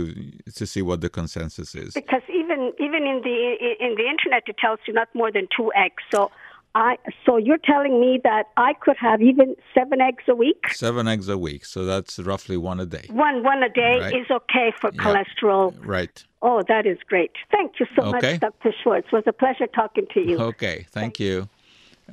to 0.60 0.66
see 0.68 0.82
what 0.90 1.02
the 1.02 1.10
consensus 1.10 1.74
is. 1.76 1.94
because 1.94 2.22
even 2.42 2.72
even 2.80 3.02
in 3.12 3.18
the 3.28 3.38
in 3.86 3.92
the 4.00 4.08
internet 4.14 4.44
it 4.48 4.58
tells 4.66 4.80
you 4.88 4.94
not 4.94 5.10
more 5.22 5.32
than 5.32 5.48
two 5.58 5.72
eggs. 5.86 6.04
So 6.14 6.30
I 6.76 6.92
so 7.26 7.38
you're 7.38 7.64
telling 7.74 8.00
me 8.00 8.20
that 8.24 8.46
I 8.58 8.72
could 8.84 8.96
have 9.08 9.22
even 9.22 9.56
seven 9.78 10.00
eggs 10.10 10.24
a 10.30 10.36
week. 10.36 10.62
Seven 10.70 11.08
eggs 11.08 11.28
a 11.28 11.38
week, 11.48 11.66
so 11.66 11.80
that's 11.92 12.20
roughly 12.20 12.58
one 12.58 12.80
a 12.80 12.86
day. 12.86 13.08
One 13.10 13.44
one 13.44 13.62
a 13.64 13.70
day 13.70 13.98
Right. 14.00 14.16
is 14.20 14.28
okay 14.40 14.68
for 14.80 14.92
Yeah. 14.94 15.02
cholesterol. 15.04 15.74
Right. 15.96 16.24
Oh, 16.44 16.64
that 16.68 16.86
is 16.86 17.00
great. 17.12 17.32
Thank 17.52 17.80
you 17.80 17.88
so 17.96 18.02
Okay. 18.06 18.34
much, 18.34 18.40
Dr. 18.40 18.72
Schwartz. 18.82 19.08
It 19.12 19.16
was 19.20 19.24
a 19.28 19.34
pleasure 19.34 19.68
talking 19.68 20.06
to 20.14 20.20
you. 20.28 20.38
Okay. 20.40 20.86
Thank 20.92 21.20
you. 21.20 21.50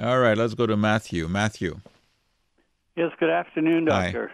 All 0.00 0.18
right. 0.18 0.36
Let's 0.36 0.54
go 0.54 0.66
to 0.66 0.76
Matthew. 0.76 1.28
Matthew. 1.28 1.80
Yes, 2.98 3.12
good 3.20 3.30
afternoon. 3.30 3.84
Doctor. 3.84 4.32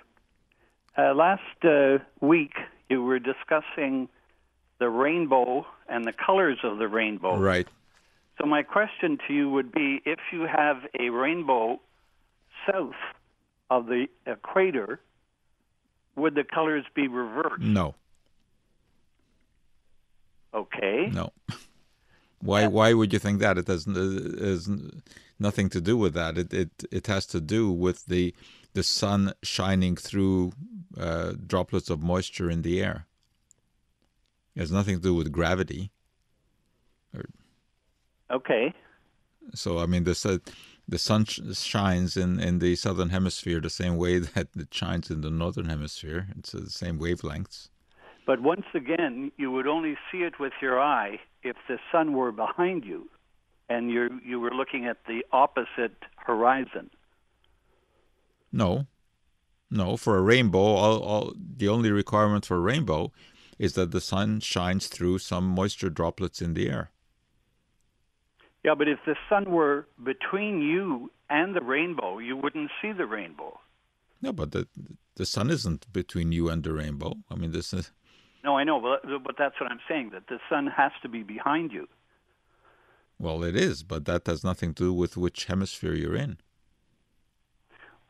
Uh, 0.97 1.13
last 1.13 1.43
uh, 1.65 1.99
week, 2.23 2.55
you 2.89 3.03
were 3.03 3.19
discussing 3.19 4.09
the 4.79 4.89
rainbow 4.89 5.67
and 5.87 6.07
the 6.07 6.15
colors 6.15 6.57
of 6.65 6.79
the 6.79 6.89
rainbow. 6.89 7.37
Right. 7.37 7.69
So, 8.41 8.47
my 8.47 8.63
question 8.63 9.19
to 9.29 9.35
you 9.35 9.51
would 9.51 9.71
be 9.71 10.01
if 10.07 10.19
you 10.33 10.47
have 10.51 10.79
a 10.99 11.11
rainbow 11.11 11.79
south 12.67 12.95
of 13.69 13.85
the 13.85 14.07
equator, 14.27 14.99
would 16.17 16.35
the 16.35 16.45
colors 16.45 16.87
be 16.95 17.07
reversed? 17.07 17.61
No. 17.61 17.95
Okay. 20.55 21.11
No. 21.13 21.33
Why? 22.41 22.67
Why 22.67 22.95
would 22.95 23.13
you 23.13 23.19
think 23.19 23.41
that? 23.41 23.59
It 23.59 23.69
n- 23.69 23.77
has 24.41 24.69
n- 24.69 25.03
nothing 25.39 25.69
to 25.71 25.81
do 25.81 25.97
with 25.97 26.15
that. 26.15 26.39
It 26.39 26.53
it 26.53 26.71
it 26.91 27.07
has 27.07 27.27
to 27.27 27.41
do 27.41 27.71
with 27.71 28.07
the 28.07 28.35
the 28.75 28.83
sun 28.83 29.33
shining 29.43 29.97
through 29.97 30.53
uh, 30.99 31.33
droplets 31.47 31.91
of 31.91 32.03
moisture 32.03 32.51
in 32.51 32.63
the 32.63 32.83
air. 32.83 33.07
It 34.55 34.61
has 34.61 34.73
nothing 34.73 34.97
to 34.97 35.03
do 35.03 35.15
with 35.15 35.33
gravity. 35.33 35.91
Okay. 38.31 38.75
So 39.55 39.79
I 39.79 39.87
mean, 39.87 40.05
the 40.05 40.15
sun, 40.15 40.41
the 40.89 40.99
sun 40.99 41.25
sh- 41.25 41.41
shines 41.53 42.17
in, 42.17 42.41
in 42.41 42.59
the 42.59 42.75
southern 42.77 43.11
hemisphere 43.11 43.61
the 43.61 43.71
same 43.71 43.97
way 43.97 44.19
that 44.35 44.49
it 44.57 44.73
shines 44.73 45.11
in 45.11 45.21
the 45.21 45.31
northern 45.31 45.69
hemisphere. 45.69 46.29
It's 46.39 46.55
uh, 46.55 46.61
the 46.61 46.71
same 46.71 46.99
wavelengths. 46.99 47.69
But 48.27 48.41
once 48.41 48.65
again, 48.75 49.31
you 49.37 49.51
would 49.51 49.67
only 49.67 49.97
see 50.11 50.23
it 50.23 50.41
with 50.41 50.55
your 50.63 50.81
eye 50.81 51.21
if 51.43 51.57
the 51.69 51.79
sun 51.93 52.15
were 52.15 52.33
behind 52.33 52.85
you 52.85 53.11
and 53.69 53.91
you 53.91 54.21
you 54.25 54.41
were 54.41 54.51
looking 54.51 54.87
at 54.87 54.99
the 55.07 55.25
opposite 55.33 55.97
horizon. 56.17 56.91
No, 58.53 58.87
no. 59.71 59.97
For 59.97 60.17
a 60.17 60.23
rainbow, 60.23 60.59
all, 60.59 61.03
all 61.03 61.33
the 61.37 61.69
only 61.69 61.91
requirement 61.91 62.47
for 62.47 62.57
a 62.57 62.61
rainbow 62.61 63.13
is 63.59 63.75
that 63.75 63.91
the 63.91 64.01
sun 64.01 64.41
shines 64.41 64.87
through 64.89 65.19
some 65.19 65.45
moisture 65.45 65.91
droplets 65.91 66.43
in 66.43 66.55
the 66.55 66.69
air. 66.69 66.91
Yeah, 68.65 68.75
but 68.75 68.89
if 68.89 68.99
the 69.05 69.17
sun 69.29 69.51
were 69.51 69.87
between 70.03 70.63
you 70.63 71.11
and 71.29 71.55
the 71.55 71.61
rainbow, 71.61 72.19
you 72.19 72.37
wouldn't 72.37 72.71
see 72.81 72.93
the 72.93 73.07
rainbow. 73.07 73.59
No, 74.23 74.33
but 74.33 74.53
the 74.53 74.67
the 75.17 75.27
sun 75.27 75.51
isn't 75.51 75.93
between 75.93 76.33
you 76.33 76.49
and 76.49 76.65
the 76.65 76.73
rainbow. 76.73 77.15
I 77.31 77.35
mean, 77.37 77.53
this 77.53 77.73
is 77.73 77.93
No, 78.43 78.59
I 78.59 78.65
know, 78.65 78.81
but, 78.81 79.25
but 79.25 79.37
that's 79.39 79.59
what 79.61 79.71
I'm 79.71 79.81
saying, 79.89 80.11
that 80.11 80.27
the 80.29 80.39
sun 80.51 80.67
has 80.67 80.93
to 81.03 81.09
be 81.09 81.23
behind 81.23 81.73
you. 81.73 81.89
Well, 83.19 83.43
it 83.45 83.57
is, 83.57 83.83
but 83.83 84.05
that 84.07 84.27
has 84.27 84.43
nothing 84.45 84.75
to 84.75 84.85
do 84.85 84.93
with 84.93 85.17
which 85.17 85.47
hemisphere 85.47 85.95
you're 85.95 86.17
in. 86.17 86.39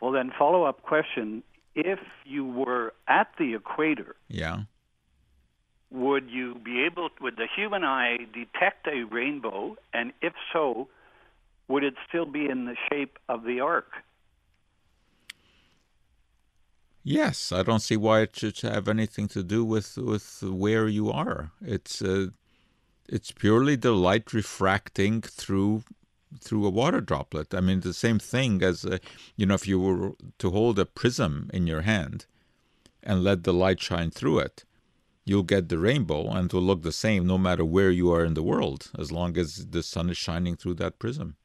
Well, 0.01 0.13
then, 0.13 0.33
follow 0.39 0.65
up 0.65 0.83
question 0.83 1.43
if 1.75 1.99
you 2.25 2.45
were 2.45 2.95
at 3.09 3.29
the 3.39 3.55
equator, 3.55 4.17
Yeah. 4.29 4.65
would 5.91 6.31
you 6.31 6.57
be 6.57 6.85
able, 6.85 7.09
would 7.21 7.37
the 7.37 7.49
human 7.55 7.85
eye 7.85 8.19
detect 8.33 8.87
a 8.87 9.05
rainbow? 9.05 9.77
And 9.93 10.13
if 10.23 10.35
so, 10.53 10.89
would 11.69 11.83
it 11.85 11.95
still 12.09 12.27
be 12.27 12.49
in 12.49 12.65
the 12.67 12.77
shape 12.89 13.19
of 13.29 13.45
the 13.45 13.61
arc? 13.61 13.91
Yes, 17.03 17.53
I 17.53 17.63
don't 17.63 17.81
see 17.81 17.97
why 17.97 18.21
it 18.23 18.35
should 18.37 18.59
have 18.61 18.89
anything 18.89 19.29
to 19.29 19.43
do 19.43 19.65
with 19.65 19.99
with 19.99 20.43
where 20.43 20.89
you 20.89 21.11
are. 21.11 21.51
It's 21.61 22.01
uh, 22.01 22.29
it's 23.09 23.33
purely 23.33 23.77
the 23.77 23.93
light 23.93 24.33
refracting 24.33 25.21
through 25.21 25.85
through 26.41 26.67
a 26.67 26.71
water 26.71 27.01
droplet. 27.01 27.55
I 27.55 27.61
mean, 27.61 27.81
the 27.81 27.95
same 27.95 28.19
thing 28.19 28.63
as 28.63 28.85
uh, 28.85 28.99
you 29.37 29.47
know, 29.47 29.55
if 29.55 29.69
you 29.69 29.79
were 29.79 30.13
to 30.39 30.51
hold 30.51 30.79
a 30.79 30.87
prism 30.87 31.51
in 31.53 31.67
your 31.67 31.83
hand 31.83 32.27
and 33.03 33.23
let 33.23 33.45
the 33.45 33.53
light 33.53 33.81
shine 33.81 34.11
through 34.11 34.41
it, 34.41 34.65
you'll 35.25 35.43
get 35.43 35.69
the 35.69 35.79
rainbow, 35.79 36.29
and 36.31 36.47
it 36.47 36.55
will 36.55 36.63
look 36.63 36.83
the 36.83 36.93
same 36.93 37.27
no 37.27 37.39
matter 37.39 37.65
where 37.65 37.91
you 37.91 38.13
are 38.13 38.25
in 38.25 38.35
the 38.35 38.43
world, 38.43 38.91
as 38.99 39.13
long 39.13 39.39
as 39.39 39.67
the 39.67 39.83
sun 39.83 40.11
is 40.11 40.17
shining 40.17 40.57
through 40.57 40.75
that 40.75 40.99
prism. 40.99 41.37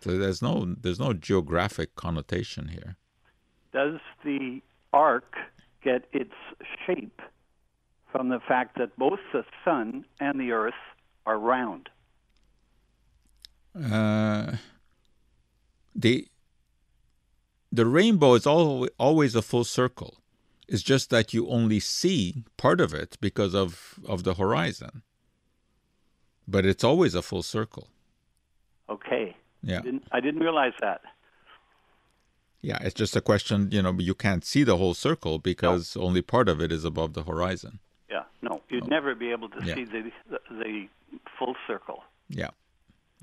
So 0.00 0.18
there's 0.18 0.42
no 0.42 0.74
there's 0.80 0.98
no 0.98 1.12
geographic 1.12 1.94
connotation 1.94 2.68
here. 2.68 2.96
Does 3.72 4.00
the 4.24 4.60
arc 4.92 5.36
get 5.82 6.04
its 6.12 6.34
shape 6.84 7.20
from 8.12 8.28
the 8.28 8.40
fact 8.46 8.78
that 8.78 8.96
both 8.96 9.18
the 9.32 9.44
sun 9.64 10.04
and 10.20 10.38
the 10.38 10.52
earth 10.52 10.74
are 11.26 11.38
round? 11.38 11.88
Uh, 13.74 14.56
the 15.94 16.28
the 17.72 17.86
rainbow 17.86 18.34
is 18.34 18.46
al- 18.46 18.86
always 18.98 19.34
a 19.34 19.42
full 19.42 19.64
circle. 19.64 20.18
It's 20.68 20.82
just 20.82 21.10
that 21.10 21.34
you 21.34 21.48
only 21.48 21.80
see 21.80 22.44
part 22.56 22.80
of 22.80 22.94
it 22.94 23.16
because 23.20 23.54
of, 23.54 23.98
of 24.06 24.24
the 24.24 24.34
horizon. 24.34 25.02
But 26.46 26.66
it's 26.66 26.84
always 26.84 27.14
a 27.14 27.22
full 27.22 27.42
circle. 27.42 27.88
Okay. 28.90 29.36
Yeah. 29.62 29.80
Didn't, 29.80 30.04
I 30.12 30.20
didn't 30.20 30.40
realize 30.40 30.72
that. 30.80 31.00
Yeah, 32.60 32.78
it's 32.80 32.94
just 32.94 33.16
a 33.16 33.20
question, 33.20 33.70
you 33.72 33.82
know, 33.82 33.94
you 33.98 34.14
can't 34.14 34.44
see 34.44 34.62
the 34.64 34.76
whole 34.76 34.94
circle 34.94 35.38
because 35.38 35.96
no. 35.96 36.02
only 36.02 36.22
part 36.22 36.48
of 36.48 36.60
it 36.60 36.70
is 36.70 36.84
above 36.84 37.14
the 37.14 37.24
horizon. 37.24 37.80
You'd 38.82 38.90
never 38.90 39.14
be 39.14 39.30
able 39.30 39.48
to 39.50 39.64
yeah. 39.64 39.74
see 39.74 39.84
the, 39.84 40.10
the, 40.30 40.38
the 40.50 40.88
full 41.38 41.54
circle. 41.66 42.04
Yeah. 42.28 42.50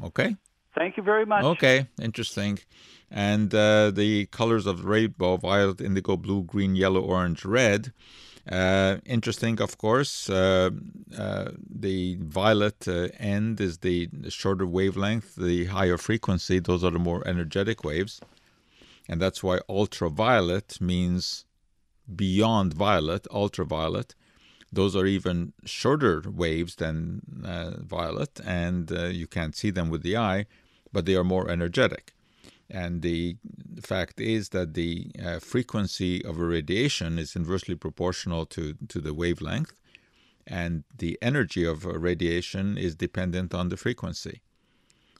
Okay. 0.04 0.36
Thank 0.76 0.98
you 0.98 1.04
very 1.04 1.26
much. 1.26 1.44
Okay, 1.44 1.88
interesting. 2.02 2.60
And 3.10 3.54
uh, 3.54 3.92
the 3.92 4.28
colors 4.28 4.66
of 4.66 4.84
the 4.84 4.88
rainbow 4.88 5.38
violet, 5.38 5.82
indigo, 5.82 6.16
blue, 6.16 6.44
green, 6.44 6.76
yellow, 6.76 7.02
orange, 7.02 7.44
red. 7.44 7.92
Uh, 8.50 8.98
interesting, 9.06 9.60
of 9.62 9.78
course. 9.78 10.30
Uh, 10.30 10.70
uh 11.18 11.52
the 11.70 12.18
violet 12.22 12.88
uh, 12.88 13.10
end 13.20 13.60
is 13.60 13.80
the 13.80 14.10
shorter 14.30 14.66
wavelength, 14.66 15.36
the 15.36 15.66
higher 15.66 15.98
frequency. 15.98 16.60
Those 16.60 16.84
are 16.84 16.92
the 16.92 17.00
more 17.00 17.28
energetic 17.28 17.84
waves. 17.84 18.22
And 19.10 19.20
that's 19.20 19.42
why 19.44 19.60
ultraviolet 19.68 20.80
means 20.80 21.46
beyond 22.16 22.74
violet, 22.74 23.28
ultraviolet. 23.32 24.16
Those 24.72 24.96
are 24.96 25.06
even 25.06 25.54
shorter 25.66 26.24
waves 26.28 26.76
than 26.76 27.22
uh, 27.44 27.82
violet, 27.82 28.40
and 28.46 28.92
you 28.92 29.28
can't 29.28 29.56
see 29.56 29.72
them 29.72 29.90
with 29.90 30.04
the 30.04 30.18
eye 30.18 30.46
but 30.92 31.06
they 31.06 31.16
are 31.16 31.24
more 31.24 31.50
energetic. 31.50 32.14
And 32.70 33.02
the 33.02 33.38
fact 33.82 34.22
is 34.22 34.50
that 34.50 34.74
the 34.76 35.12
uh, 35.24 35.40
frequency 35.40 36.24
of 36.24 36.40
a 36.40 36.46
radiation 36.46 37.18
is 37.18 37.36
inversely 37.36 37.76
proportional 37.76 38.46
to, 38.48 38.76
to 38.88 39.00
the 39.00 39.14
wavelength, 39.14 39.74
and 40.46 40.84
the 40.96 41.18
energy 41.22 41.64
of 41.64 41.86
a 41.86 41.98
radiation 41.98 42.78
is 42.78 42.96
dependent 42.96 43.54
on 43.54 43.70
the 43.70 43.78
frequency. 43.78 44.42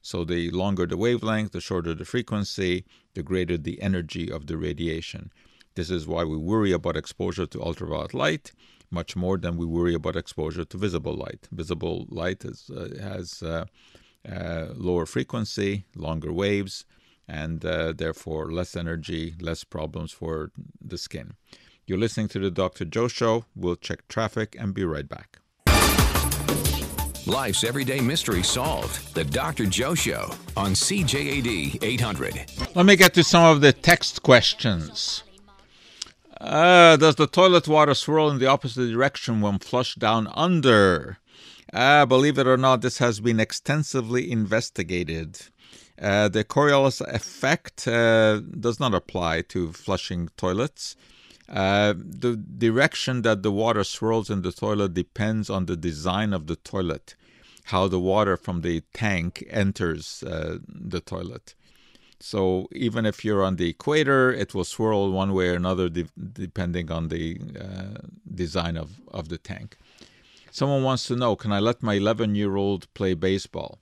So 0.02 0.24
the 0.24 0.50
longer 0.52 0.86
the 0.86 0.98
wavelength, 0.98 1.52
the 1.52 1.62
shorter 1.62 1.94
the 1.94 2.06
frequency, 2.06 2.86
the 3.16 3.24
greater 3.24 3.58
the 3.58 3.82
energy 3.82 4.32
of 4.32 4.48
the 4.48 4.58
radiation. 4.58 5.32
This 5.76 5.90
is 5.90 6.08
why 6.08 6.24
we 6.24 6.38
worry 6.38 6.72
about 6.72 6.98
exposure 6.98 7.46
to 7.48 7.62
ultraviolet 7.62 8.14
light 8.14 8.52
much 8.92 9.16
more 9.16 9.38
than 9.38 9.58
we 9.58 9.66
worry 9.66 9.94
about 9.94 10.16
exposure 10.16 10.66
to 10.66 10.78
visible 10.78 11.16
light. 11.16 11.48
Visible 11.52 12.06
light 12.10 12.44
is, 12.46 12.70
uh, 12.70 12.90
has 13.02 13.42
uh, 13.44 13.66
uh, 14.30 14.68
lower 14.76 15.06
frequency, 15.06 15.86
longer 15.96 16.34
waves, 16.34 16.86
and 17.28 17.64
uh, 17.64 17.94
therefore 17.94 18.52
less 18.52 18.76
energy, 18.76 19.36
less 19.40 19.64
problems 19.64 20.12
for 20.12 20.52
the 20.82 20.98
skin. 20.98 21.34
You're 21.86 22.00
listening 22.00 22.28
to 22.30 22.40
the 22.40 22.52
Dr. 22.52 22.86
Joe 22.86 23.08
Show. 23.08 23.46
We'll 23.56 23.76
check 23.76 24.08
traffic 24.08 24.56
and 24.60 24.74
be 24.74 24.84
right 24.84 25.08
back. 25.08 25.40
Life's 27.26 27.64
everyday 27.64 28.00
mystery 28.00 28.44
solved. 28.44 29.14
The 29.14 29.24
Dr. 29.24 29.66
Joe 29.66 29.94
Show 29.94 30.32
on 30.58 30.72
CJAD 30.72 31.84
800. 31.84 32.52
Let 32.76 32.86
me 32.86 32.96
get 32.96 33.14
to 33.16 33.24
some 33.24 33.44
of 33.44 33.62
the 33.62 33.72
text 33.72 34.24
questions. 34.24 35.24
Uh, 36.40 36.96
does 36.96 37.16
the 37.16 37.28
toilet 37.28 37.68
water 37.68 37.94
swirl 37.94 38.30
in 38.30 38.40
the 38.40 38.46
opposite 38.46 38.90
direction 38.90 39.42
when 39.42 39.60
flushed 39.60 40.00
down 40.00 40.28
under? 40.34 41.18
Uh, 41.74 42.06
believe 42.06 42.38
it 42.38 42.48
or 42.48 42.58
not, 42.58 42.82
this 42.82 43.00
has 43.00 43.20
been 43.20 43.40
extensively 43.40 44.32
investigated. 44.32 45.40
Uh, 46.02 46.30
the 46.30 46.46
Coriolis 46.46 47.02
effect 47.14 47.88
uh, 47.88 48.40
does 48.40 48.80
not 48.80 48.94
apply 48.94 49.42
to 49.42 49.74
flushing 49.74 50.30
toilets. 50.38 50.96
Uh, 51.50 51.94
the 51.98 52.38
direction 52.38 53.24
that 53.24 53.44
the 53.44 53.52
water 53.52 53.84
swirls 53.84 54.30
in 54.30 54.42
the 54.42 54.52
toilet 54.52 54.94
depends 54.94 55.50
on 55.50 55.66
the 55.66 55.76
design 55.76 56.32
of 56.32 56.48
the 56.48 56.56
toilet, 56.56 57.16
how 57.66 57.88
the 57.88 58.00
water 58.00 58.38
from 58.38 58.62
the 58.62 58.82
tank 58.94 59.44
enters 59.50 60.24
uh, 60.24 60.60
the 60.68 61.02
toilet. 61.02 61.54
So 62.20 62.68
even 62.72 63.06
if 63.06 63.24
you're 63.24 63.44
on 63.44 63.56
the 63.56 63.70
equator, 63.70 64.32
it 64.32 64.54
will 64.54 64.66
swirl 64.66 65.12
one 65.12 65.34
way 65.34 65.50
or 65.50 65.56
another 65.56 65.90
de- 65.90 66.08
depending 66.34 66.92
on 66.92 67.08
the 67.08 67.40
uh, 67.60 68.08
design 68.34 68.76
of, 68.78 69.00
of 69.08 69.30
the 69.30 69.38
tank. 69.38 69.78
Someone 70.52 70.84
wants 70.84 71.06
to 71.08 71.16
know 71.16 71.36
Can 71.36 71.52
I 71.52 71.60
let 71.60 71.82
my 71.82 71.94
11 71.96 72.36
year 72.36 72.56
old 72.56 72.94
play 72.94 73.14
baseball? 73.14 73.80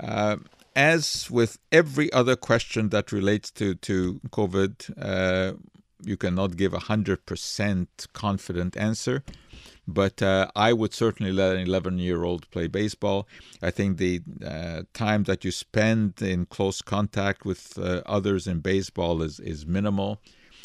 Uh, 0.00 0.36
as 0.74 1.30
with 1.30 1.58
every 1.70 2.12
other 2.12 2.34
question 2.34 2.88
that 2.88 3.12
relates 3.12 3.50
to, 3.52 3.76
to 3.76 4.20
COVID, 4.30 4.92
uh, 5.00 5.56
you 6.02 6.16
cannot 6.16 6.56
give 6.56 6.74
a 6.74 6.78
100% 6.78 7.86
confident 8.12 8.76
answer. 8.76 9.22
But 9.86 10.22
uh, 10.22 10.50
I 10.56 10.72
would 10.72 10.94
certainly 10.94 11.32
let 11.32 11.56
an 11.56 11.62
11 11.62 11.98
year 11.98 12.24
old 12.24 12.50
play 12.50 12.68
baseball. 12.68 13.28
I 13.62 13.70
think 13.70 13.98
the 13.98 14.22
uh, 14.44 14.82
time 14.94 15.24
that 15.24 15.44
you 15.44 15.50
spend 15.50 16.22
in 16.22 16.46
close 16.46 16.80
contact 16.80 17.44
with 17.44 17.78
uh, 17.78 18.02
others 18.06 18.46
in 18.46 18.60
baseball 18.60 19.22
is, 19.22 19.40
is 19.40 19.66
minimal. 19.66 20.20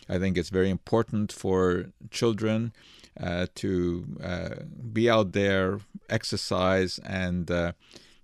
I 0.08 0.18
think 0.18 0.38
it's 0.38 0.50
very 0.50 0.70
important 0.70 1.32
for 1.32 1.88
children 2.10 2.74
uh, 3.20 3.48
to 3.56 4.06
uh, 4.24 4.50
be 4.92 5.10
out 5.10 5.34
there, 5.34 5.80
exercise, 6.10 7.00
and 7.00 7.52
uh, 7.52 7.74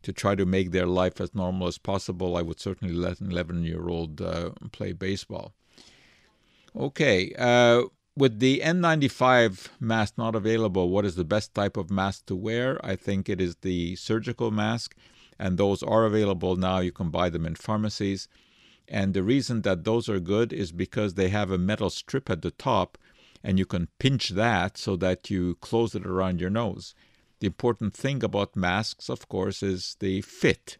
to 0.01 0.13
try 0.13 0.35
to 0.35 0.45
make 0.45 0.71
their 0.71 0.85
life 0.85 1.19
as 1.19 1.33
normal 1.35 1.67
as 1.67 1.77
possible, 1.77 2.37
I 2.37 2.41
would 2.41 2.59
certainly 2.59 2.93
let 2.93 3.19
an 3.19 3.31
11 3.31 3.63
year 3.63 3.87
old 3.87 4.21
uh, 4.21 4.51
play 4.71 4.93
baseball. 4.93 5.53
Okay, 6.75 7.33
uh, 7.37 7.83
with 8.17 8.39
the 8.39 8.61
N95 8.63 9.69
mask 9.79 10.17
not 10.17 10.35
available, 10.35 10.89
what 10.89 11.05
is 11.05 11.15
the 11.15 11.23
best 11.23 11.53
type 11.53 11.77
of 11.77 11.91
mask 11.91 12.25
to 12.27 12.35
wear? 12.35 12.83
I 12.85 12.95
think 12.95 13.29
it 13.29 13.41
is 13.41 13.55
the 13.57 13.95
surgical 13.95 14.51
mask, 14.51 14.95
and 15.37 15.57
those 15.57 15.83
are 15.83 16.05
available 16.05 16.55
now. 16.55 16.79
You 16.79 16.91
can 16.91 17.09
buy 17.09 17.29
them 17.29 17.45
in 17.45 17.55
pharmacies. 17.55 18.27
And 18.87 19.13
the 19.13 19.23
reason 19.23 19.63
that 19.63 19.83
those 19.83 20.07
are 20.07 20.19
good 20.19 20.53
is 20.53 20.71
because 20.71 21.15
they 21.15 21.29
have 21.29 21.51
a 21.51 21.57
metal 21.57 21.89
strip 21.89 22.29
at 22.29 22.41
the 22.41 22.51
top 22.51 22.97
and 23.45 23.59
you 23.59 23.65
can 23.65 23.87
pinch 23.99 24.29
that 24.29 24.75
so 24.75 24.95
that 24.95 25.29
you 25.29 25.55
close 25.61 25.93
it 25.93 26.03
around 26.05 26.41
your 26.41 26.49
nose. 26.49 26.95
The 27.39 27.45
important 27.45 27.93
thing 27.93 28.23
about 28.23 28.55
masks, 28.55 29.07
of 29.07 29.29
course, 29.29 29.61
is 29.61 29.95
the 29.99 30.21
fit, 30.21 30.77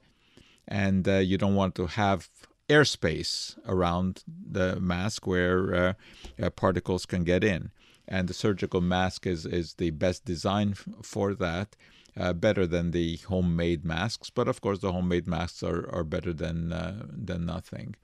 and 0.68 1.08
uh, 1.08 1.18
you 1.18 1.38
don't 1.38 1.54
want 1.54 1.76
to 1.76 1.86
have 1.86 2.28
airspace 2.70 3.58
around 3.68 4.24
the 4.28 4.80
mask 4.80 5.28
where 5.28 5.76
uh, 5.76 5.94
uh, 6.42 6.50
particles 6.50 7.06
can 7.06 7.24
get 7.24 7.44
in. 7.44 7.72
And 8.08 8.28
the 8.28 8.34
surgical 8.34 8.82
mask 8.82 9.26
is, 9.26 9.46
is 9.46 9.76
the 9.76 9.90
best 9.92 10.26
design 10.26 10.72
f- 10.72 10.88
for 11.02 11.34
that, 11.36 11.76
uh, 12.18 12.34
better 12.34 12.68
than 12.68 12.92
the 12.92 13.18
homemade 13.28 13.84
masks. 13.84 14.30
But 14.30 14.48
of 14.48 14.62
course, 14.62 14.80
the 14.80 14.92
homemade 14.92 15.28
masks 15.28 15.64
are, 15.64 15.90
are 15.92 16.04
better 16.04 16.34
than, 16.34 16.72
uh, 16.72 17.06
than 17.08 17.46
nothing. 17.46 17.96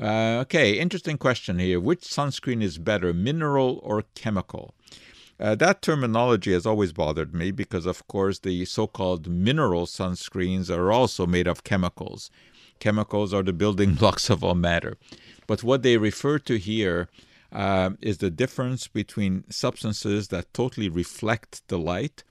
Uh, 0.00 0.40
okay, 0.42 0.78
interesting 0.78 1.18
question 1.18 1.58
here. 1.58 1.78
Which 1.78 2.00
sunscreen 2.02 2.62
is 2.62 2.78
better, 2.78 3.12
mineral 3.12 3.80
or 3.82 4.04
chemical? 4.14 4.74
Uh, 5.38 5.54
that 5.56 5.82
terminology 5.82 6.52
has 6.52 6.66
always 6.66 6.92
bothered 6.92 7.34
me 7.34 7.50
because, 7.50 7.84
of 7.86 8.06
course, 8.06 8.38
the 8.38 8.64
so 8.64 8.86
called 8.86 9.28
mineral 9.28 9.86
sunscreens 9.86 10.70
are 10.70 10.92
also 10.92 11.26
made 11.26 11.46
of 11.46 11.64
chemicals. 11.64 12.30
Chemicals 12.82 13.32
are 13.32 13.44
the 13.44 13.52
building 13.52 13.94
blocks 14.00 14.28
of 14.28 14.42
all 14.42 14.56
matter. 14.56 14.96
But 15.46 15.62
what 15.62 15.82
they 15.84 15.96
refer 15.98 16.40
to 16.40 16.56
here 16.58 17.08
uh, 17.52 17.90
is 18.00 18.18
the 18.18 18.30
difference 18.30 18.88
between 18.88 19.44
substances 19.50 20.28
that 20.28 20.52
totally 20.52 20.88
reflect 20.88 21.62
the 21.68 21.78
light, 21.78 22.24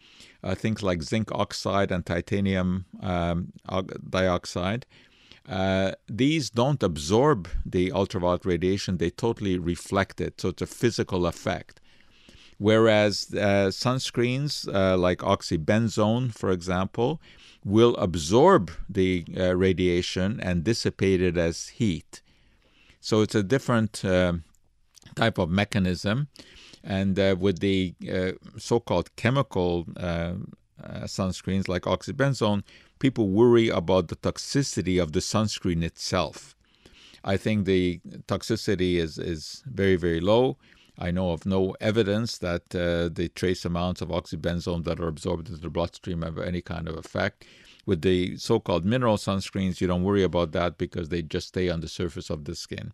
uh, 0.43 0.55
things 0.55 0.83
like 0.83 1.03
zinc 1.03 1.31
oxide 1.31 1.89
and 1.89 2.05
titanium 2.05 2.85
um, 3.01 3.53
dioxide, 4.09 4.85
uh, 5.47 5.91
these 6.09 6.49
don't 6.49 6.83
absorb 6.83 7.47
the 7.65 7.91
ultraviolet 7.93 8.45
radiation, 8.45 8.97
they 8.97 9.09
totally 9.09 9.57
reflect 9.57 10.19
it. 10.19 10.41
So 10.41 10.49
it's 10.49 10.61
a 10.61 10.67
physical 10.67 11.25
effect. 11.25 11.79
Whereas 12.57 13.27
uh, 13.33 13.71
sunscreens 13.83 14.53
uh, 14.67 14.97
like 14.97 15.19
oxybenzone, 15.19 16.33
for 16.33 16.51
example, 16.51 17.21
will 17.63 17.95
absorb 17.97 18.71
the 18.89 19.25
uh, 19.37 19.55
radiation 19.55 20.39
and 20.41 20.63
dissipate 20.63 21.21
it 21.21 21.37
as 21.37 21.69
heat. 21.69 22.21
So 22.99 23.21
it's 23.21 23.35
a 23.35 23.43
different 23.43 24.03
uh, 24.03 24.33
type 25.15 25.37
of 25.37 25.49
mechanism. 25.49 26.27
And 26.83 27.19
uh, 27.19 27.35
with 27.39 27.59
the 27.59 27.93
so 28.57 28.79
called 28.79 29.15
chemical 29.15 29.85
sunscreens 31.03 31.67
like 31.67 31.83
oxybenzone, 31.83 32.63
people 32.97 33.29
worry 33.29 33.69
about 33.69 34.07
the 34.07 34.15
toxicity 34.15 35.01
of 35.01 35.11
the 35.11 35.19
sunscreen 35.19 35.83
itself. 35.83 36.55
I 37.23 37.37
think 37.37 37.65
the 37.65 37.99
toxicity 38.27 38.95
is, 38.95 39.19
is 39.19 39.63
very, 39.65 39.95
very 39.95 40.19
low. 40.19 40.57
I 41.01 41.09
know 41.11 41.31
of 41.31 41.45
no 41.45 41.75
evidence 41.81 42.37
that 42.37 42.75
uh, 42.75 43.09
the 43.11 43.29
trace 43.33 43.65
amounts 43.65 44.01
of 44.01 44.09
oxybenzone 44.09 44.83
that 44.83 44.99
are 44.99 45.07
absorbed 45.07 45.49
into 45.49 45.59
the 45.59 45.69
bloodstream 45.69 46.21
have 46.21 46.37
any 46.37 46.61
kind 46.61 46.87
of 46.87 46.95
effect. 46.95 47.43
With 47.87 48.03
the 48.03 48.37
so 48.37 48.59
called 48.59 48.85
mineral 48.85 49.17
sunscreens, 49.17 49.81
you 49.81 49.87
don't 49.87 50.03
worry 50.03 50.23
about 50.23 50.51
that 50.51 50.77
because 50.77 51.09
they 51.09 51.23
just 51.23 51.47
stay 51.47 51.69
on 51.69 51.81
the 51.81 51.87
surface 51.87 52.29
of 52.29 52.45
the 52.45 52.55
skin. 52.55 52.93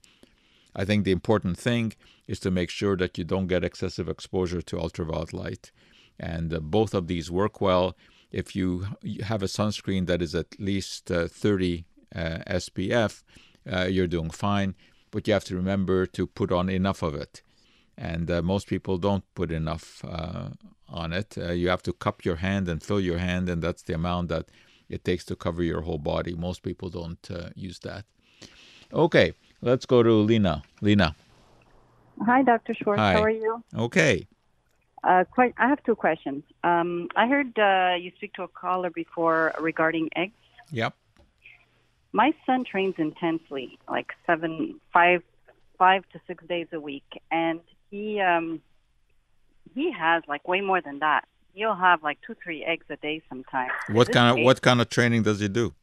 I 0.73 0.85
think 0.85 1.03
the 1.03 1.11
important 1.11 1.57
thing 1.57 1.93
is 2.27 2.39
to 2.41 2.51
make 2.51 2.69
sure 2.69 2.95
that 2.95 3.17
you 3.17 3.25
don't 3.25 3.47
get 3.47 3.65
excessive 3.65 4.07
exposure 4.07 4.61
to 4.61 4.79
ultraviolet 4.79 5.33
light. 5.33 5.71
And 6.17 6.53
uh, 6.53 6.59
both 6.61 6.93
of 6.93 7.07
these 7.07 7.29
work 7.29 7.59
well 7.59 7.95
if 8.31 8.55
you 8.55 8.85
have 9.23 9.41
a 9.41 9.47
sunscreen 9.47 10.05
that 10.07 10.21
is 10.21 10.35
at 10.35 10.59
least 10.59 11.11
uh, 11.11 11.27
30 11.27 11.85
uh, 12.15 12.19
SPF, 12.47 13.23
uh, 13.71 13.85
you're 13.85 14.07
doing 14.07 14.29
fine. 14.29 14.75
but 15.11 15.25
you 15.27 15.33
have 15.33 15.45
to 15.45 15.55
remember 15.55 16.05
to 16.05 16.27
put 16.27 16.51
on 16.51 16.69
enough 16.69 17.01
of 17.01 17.15
it. 17.15 17.41
And 17.97 18.29
uh, 18.29 18.41
most 18.41 18.67
people 18.67 18.97
don't 18.97 19.23
put 19.33 19.51
enough 19.51 20.03
uh, 20.07 20.49
on 20.87 21.13
it. 21.13 21.35
Uh, 21.37 21.51
you 21.51 21.69
have 21.69 21.81
to 21.83 21.93
cup 21.93 22.23
your 22.23 22.35
hand 22.37 22.69
and 22.69 22.81
fill 22.81 22.99
your 22.99 23.17
hand, 23.17 23.49
and 23.49 23.61
that's 23.61 23.81
the 23.81 23.93
amount 23.93 24.29
that 24.29 24.45
it 24.89 25.03
takes 25.03 25.25
to 25.25 25.35
cover 25.35 25.63
your 25.63 25.81
whole 25.81 25.97
body. 25.97 26.35
Most 26.35 26.61
people 26.61 26.89
don't 26.89 27.31
uh, 27.31 27.49
use 27.55 27.79
that. 27.79 28.05
Okay, 28.93 29.33
let's 29.61 29.85
go 29.85 30.03
to 30.03 30.13
Lena. 30.13 30.63
Lena. 30.81 31.15
Hi, 32.25 32.43
Dr. 32.43 32.73
Schwartz. 32.73 32.99
Hi. 32.99 33.13
How 33.13 33.23
are 33.23 33.29
you? 33.29 33.63
Okay. 33.75 34.27
Uh, 35.03 35.23
quite, 35.29 35.53
I 35.57 35.67
have 35.67 35.83
two 35.83 35.95
questions. 35.95 36.43
Um, 36.63 37.09
I 37.15 37.27
heard 37.27 37.57
uh, 37.59 37.95
you 37.99 38.11
speak 38.15 38.33
to 38.33 38.43
a 38.43 38.47
caller 38.47 38.89
before 38.89 39.53
regarding 39.59 40.09
eggs. 40.15 40.33
Yep. 40.71 40.93
My 42.13 42.33
son 42.45 42.63
trains 42.63 42.95
intensely, 42.97 43.77
like 43.87 44.13
seven, 44.25 44.79
five, 44.91 45.21
five 45.77 46.03
to 46.13 46.19
six 46.25 46.43
days 46.47 46.67
a 46.73 46.79
week, 46.79 47.21
and 47.31 47.59
he 47.89 48.19
um, 48.19 48.61
he 49.73 49.91
has 49.91 50.23
like 50.27 50.47
way 50.47 50.61
more 50.61 50.81
than 50.81 50.99
that. 50.99 51.25
He'll 51.53 51.75
have 51.75 52.03
like 52.03 52.19
two, 52.25 52.35
three 52.43 52.63
eggs 52.63 52.85
a 52.89 52.97
day 52.97 53.21
sometimes. 53.29 53.71
What 53.89 54.11
kind 54.11 54.37
of 54.37 54.43
what 54.43 54.61
kind 54.61 54.81
of 54.81 54.89
training 54.89 55.23
does 55.23 55.39
he 55.39 55.47
do? 55.47 55.73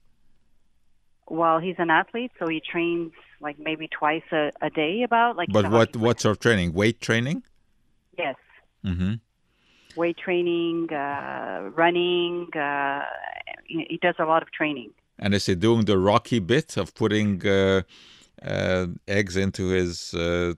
Well, 1.29 1.59
he's 1.59 1.77
an 1.79 1.91
athlete, 1.91 2.33
so 2.39 2.47
he 2.47 2.61
trains 2.61 3.13
like 3.41 3.59
maybe 3.59 3.89
twice 3.89 4.23
a, 4.33 4.53
a 4.61 4.71
day. 4.71 5.03
About 5.03 5.37
like. 5.37 5.49
But 5.53 5.71
what 5.71 5.97
what 5.97 6.21
sort 6.21 6.37
of 6.37 6.41
training? 6.41 6.73
Weight 6.75 7.01
training? 7.01 7.43
Yes. 8.19 8.37
Mm-hmm. 8.85 9.15
weight 9.97 10.19
training, 10.19 10.93
uh, 10.93 11.71
running. 11.75 12.49
Uh, 12.55 13.03
he 13.65 13.87
he 13.89 13.97
does 13.97 14.17
a 14.19 14.25
lot 14.25 14.43
of 14.43 14.51
training. 14.53 14.91
And 15.19 15.35
is 15.35 15.47
he 15.47 15.55
doing 15.55 15.85
the 15.85 15.99
rocky 15.99 16.41
bit 16.41 16.77
of 16.77 16.95
putting 16.95 17.47
uh, 17.47 17.83
uh, 18.43 18.87
eggs 19.07 19.37
into 19.37 19.69
his 19.69 20.13
uh, 20.15 20.55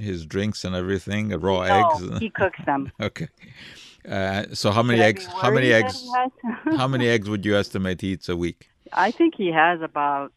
his 0.00 0.26
drinks 0.26 0.64
and 0.64 0.74
everything, 0.74 1.28
raw 1.30 1.66
No, 1.66 1.78
eggs? 1.78 2.18
he 2.18 2.30
cooks 2.30 2.58
them. 2.66 2.90
okay. 3.00 3.28
Uh, 4.08 4.44
so 4.52 4.70
how 4.70 4.82
many 4.82 5.00
eggs? 5.00 5.26
How 5.26 5.50
many 5.50 5.72
eggs? 5.72 6.04
how 6.76 6.88
many 6.88 7.06
eggs 7.14 7.28
would 7.28 7.44
you 7.44 7.56
estimate 7.56 8.00
he 8.00 8.08
eats 8.12 8.28
a 8.28 8.36
week? 8.36 8.70
I 8.92 9.10
think 9.10 9.34
he 9.36 9.52
has 9.52 9.80
about 9.82 10.32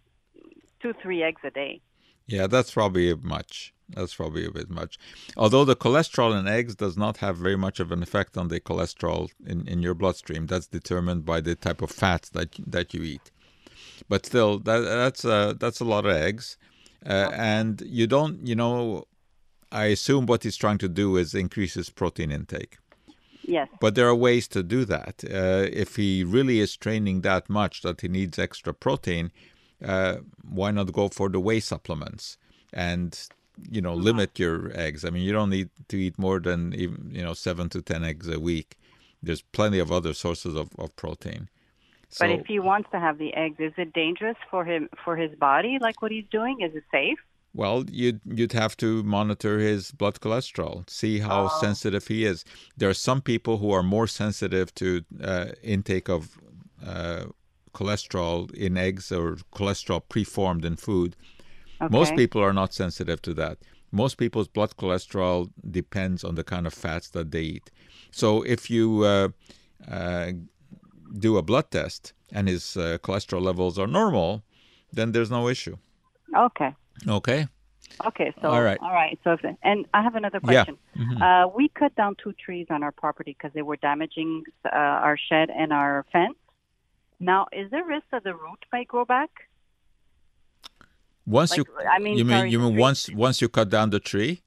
two, 0.81 0.93
three 1.01 1.23
eggs 1.23 1.41
a 1.43 1.49
day. 1.51 1.81
Yeah, 2.27 2.47
that's 2.47 2.71
probably 2.71 3.13
much. 3.15 3.73
That's 3.89 4.15
probably 4.15 4.45
a 4.45 4.51
bit 4.51 4.69
much. 4.69 4.97
Although 5.37 5.65
the 5.65 5.75
cholesterol 5.75 6.37
in 6.39 6.47
eggs 6.47 6.75
does 6.75 6.97
not 6.97 7.17
have 7.17 7.37
very 7.37 7.57
much 7.57 7.79
of 7.79 7.91
an 7.91 8.01
effect 8.01 8.37
on 8.37 8.47
the 8.47 8.59
cholesterol 8.59 9.29
in, 9.45 9.67
in 9.67 9.81
your 9.81 9.93
bloodstream. 9.93 10.47
That's 10.47 10.67
determined 10.67 11.25
by 11.25 11.41
the 11.41 11.55
type 11.55 11.81
of 11.81 11.91
fats 11.91 12.29
that 12.29 12.49
that 12.65 12.93
you 12.93 13.03
eat. 13.03 13.31
But 14.09 14.25
still, 14.25 14.59
that, 14.59 14.79
that's 14.79 15.25
uh, 15.25 15.53
that's 15.59 15.79
a 15.79 15.85
lot 15.85 16.05
of 16.05 16.11
eggs, 16.11 16.57
uh, 17.05 17.29
and 17.33 17.81
you 17.85 18.07
don't. 18.07 18.45
You 18.47 18.55
know, 18.55 19.05
I 19.73 19.85
assume 19.85 20.27
what 20.27 20.43
he's 20.43 20.55
trying 20.55 20.77
to 20.79 20.87
do 20.87 21.17
is 21.17 21.33
increase 21.33 21.73
his 21.73 21.89
protein 21.89 22.31
intake. 22.31 22.77
Yes. 23.43 23.67
But 23.81 23.95
there 23.95 24.07
are 24.07 24.15
ways 24.15 24.47
to 24.49 24.63
do 24.63 24.85
that. 24.85 25.23
Uh, 25.25 25.67
if 25.71 25.95
he 25.95 26.23
really 26.23 26.59
is 26.59 26.77
training 26.77 27.21
that 27.21 27.49
much 27.49 27.81
that 27.81 28.01
he 28.01 28.07
needs 28.07 28.39
extra 28.39 28.73
protein, 28.73 29.31
uh, 29.83 30.17
why 30.49 30.71
not 30.71 30.93
go 30.93 31.09
for 31.09 31.27
the 31.27 31.39
whey 31.39 31.59
supplements 31.59 32.37
and 32.71 33.27
you 33.69 33.81
know 33.81 33.93
limit 33.93 34.39
your 34.39 34.71
eggs? 34.77 35.03
I 35.03 35.09
mean, 35.09 35.23
you 35.23 35.33
don't 35.33 35.49
need 35.49 35.69
to 35.89 35.97
eat 35.97 36.17
more 36.17 36.39
than 36.39 36.73
even 36.73 37.11
you 37.11 37.23
know 37.23 37.33
seven 37.33 37.67
to 37.69 37.81
ten 37.81 38.03
eggs 38.03 38.29
a 38.29 38.39
week. 38.39 38.77
There's 39.21 39.41
plenty 39.41 39.79
of 39.79 39.91
other 39.91 40.13
sources 40.13 40.55
of, 40.55 40.69
of 40.77 40.95
protein. 40.95 41.49
but 42.19 42.29
if 42.29 42.45
he 42.45 42.59
wants 42.59 42.89
to 42.91 42.99
have 42.99 43.17
the 43.17 43.33
eggs, 43.33 43.55
is 43.59 43.73
it 43.77 43.93
dangerous 43.93 44.37
for 44.51 44.63
him 44.63 44.89
for 45.03 45.15
his 45.17 45.33
body? 45.35 45.79
Like 45.81 46.01
what 46.01 46.11
he's 46.11 46.29
doing, 46.31 46.61
is 46.61 46.75
it 46.75 46.83
safe? 46.91 47.19
Well, 47.55 47.85
you'd 47.89 48.21
you'd 48.25 48.53
have 48.53 48.75
to 48.77 49.03
monitor 49.03 49.59
his 49.59 49.91
blood 49.91 50.19
cholesterol, 50.19 50.89
see 50.89 51.19
how 51.19 51.43
Oh. 51.43 51.47
sensitive 51.47 52.07
he 52.07 52.25
is. 52.25 52.43
There 52.77 52.89
are 52.89 52.95
some 52.95 53.21
people 53.21 53.57
who 53.59 53.71
are 53.71 53.83
more 53.83 54.07
sensitive 54.07 54.73
to 54.75 55.03
uh, 55.23 55.45
intake 55.61 56.09
of 56.09 56.37
uh, 56.85 57.25
cholesterol 57.73 58.51
in 58.53 58.77
eggs 58.77 59.11
or 59.11 59.37
cholesterol 59.51 60.01
preformed 60.09 60.65
in 60.65 60.75
food. 60.77 61.15
Most 61.89 62.15
people 62.15 62.41
are 62.41 62.53
not 62.53 62.73
sensitive 62.73 63.21
to 63.21 63.33
that. 63.35 63.57
Most 63.91 64.17
people's 64.17 64.47
blood 64.47 64.75
cholesterol 64.77 65.49
depends 65.69 66.23
on 66.23 66.35
the 66.35 66.43
kind 66.43 66.65
of 66.65 66.73
fats 66.73 67.09
that 67.09 67.31
they 67.31 67.41
eat. 67.41 67.71
So 68.11 68.41
if 68.43 68.69
you 68.69 69.03
uh, 69.03 69.29
uh, 69.91 70.31
do 71.19 71.37
a 71.37 71.41
blood 71.41 71.69
test 71.71 72.13
and 72.31 72.47
his 72.47 72.77
uh, 72.77 72.97
cholesterol 73.03 73.41
levels 73.41 73.77
are 73.77 73.87
normal, 73.87 74.43
then 74.91 75.11
there's 75.11 75.29
no 75.29 75.47
issue. 75.49 75.77
Okay. 76.35 76.73
Okay. 77.07 77.47
Okay. 78.05 78.33
So 78.41 78.49
All 78.49 78.61
right. 78.61 78.77
All 78.81 78.91
right. 78.93 79.19
So 79.23 79.31
if, 79.33 79.41
and 79.63 79.85
I 79.93 80.01
have 80.01 80.15
another 80.15 80.39
Yeah. 80.43 80.63
question. 80.65 80.77
Mhm. 80.97 81.21
Uh, 81.21 81.47
we 81.49 81.69
cut 81.69 81.95
down 81.95 82.15
two 82.21 82.33
trees 82.33 82.67
on 82.69 82.83
our 82.83 82.91
property 82.91 83.35
because 83.37 83.53
they 83.53 83.61
were 83.61 83.77
damaging 83.77 84.43
uh, 84.65 84.69
our 84.75 85.17
shed 85.17 85.49
and 85.49 85.71
our 85.71 86.05
fence. 86.11 86.35
Now, 87.19 87.47
is 87.51 87.69
there 87.71 87.85
risk 87.85 88.05
that 88.11 88.23
the 88.23 88.33
root 88.33 88.59
may 88.71 88.83
grow 88.85 89.05
back? 89.05 89.29
Once 91.25 91.51
Like, 91.51 91.59
you, 91.59 91.65
I 91.89 91.99
mean, 91.99 92.17
you 92.17 92.25
mean 92.25 92.37
sorry, 92.37 92.51
you 92.51 92.59
mean 92.59 92.75
once 92.75 93.09
once 93.11 93.41
you 93.41 93.47
cut 93.47 93.69
down 93.69 93.91
the 93.91 93.99
tree? 93.99 94.41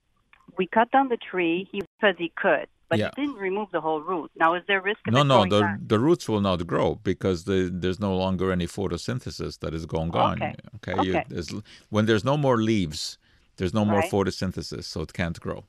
We 0.59 0.67
cut 0.67 0.91
down 0.91 1.09
the 1.09 1.17
tree. 1.17 1.69
He 1.73 1.83
says 2.01 2.17
he 2.19 2.33
could, 2.37 2.69
but 2.89 2.99
Yeah. 2.99 3.11
he 3.17 3.23
didn't 3.23 3.41
remove 3.49 3.69
the 3.73 3.81
whole 3.81 4.01
root. 4.01 4.31
Now, 4.37 4.55
is 4.55 4.63
there 4.69 4.81
risk 4.81 5.01
of 5.07 5.13
No, 5.15 5.21
it 5.23 5.25
no, 5.25 5.45
the 5.45 5.61
back? 5.61 5.79
the 5.93 5.99
roots 5.99 6.29
will 6.29 6.41
not 6.41 6.67
grow 6.67 6.89
because 7.11 7.45
the, 7.45 7.71
there's 7.73 8.01
no 8.01 8.17
longer 8.17 8.53
any 8.53 8.67
photosynthesis 8.67 9.59
that 9.61 9.73
is 9.75 9.87
going 9.87 10.13
on. 10.15 10.43
Okay. 10.43 10.55
Okay. 10.77 10.97
You, 11.07 11.13
there's, 11.29 11.51
when 11.91 12.07
there's 12.07 12.25
no 12.25 12.37
more 12.37 12.59
leaves, 12.59 13.19
there's 13.57 13.75
no 13.75 13.85
more 13.85 14.03
photosynthesis, 14.03 14.85
so 14.85 15.01
it 15.01 15.13
can't 15.13 15.39
grow. 15.41 15.65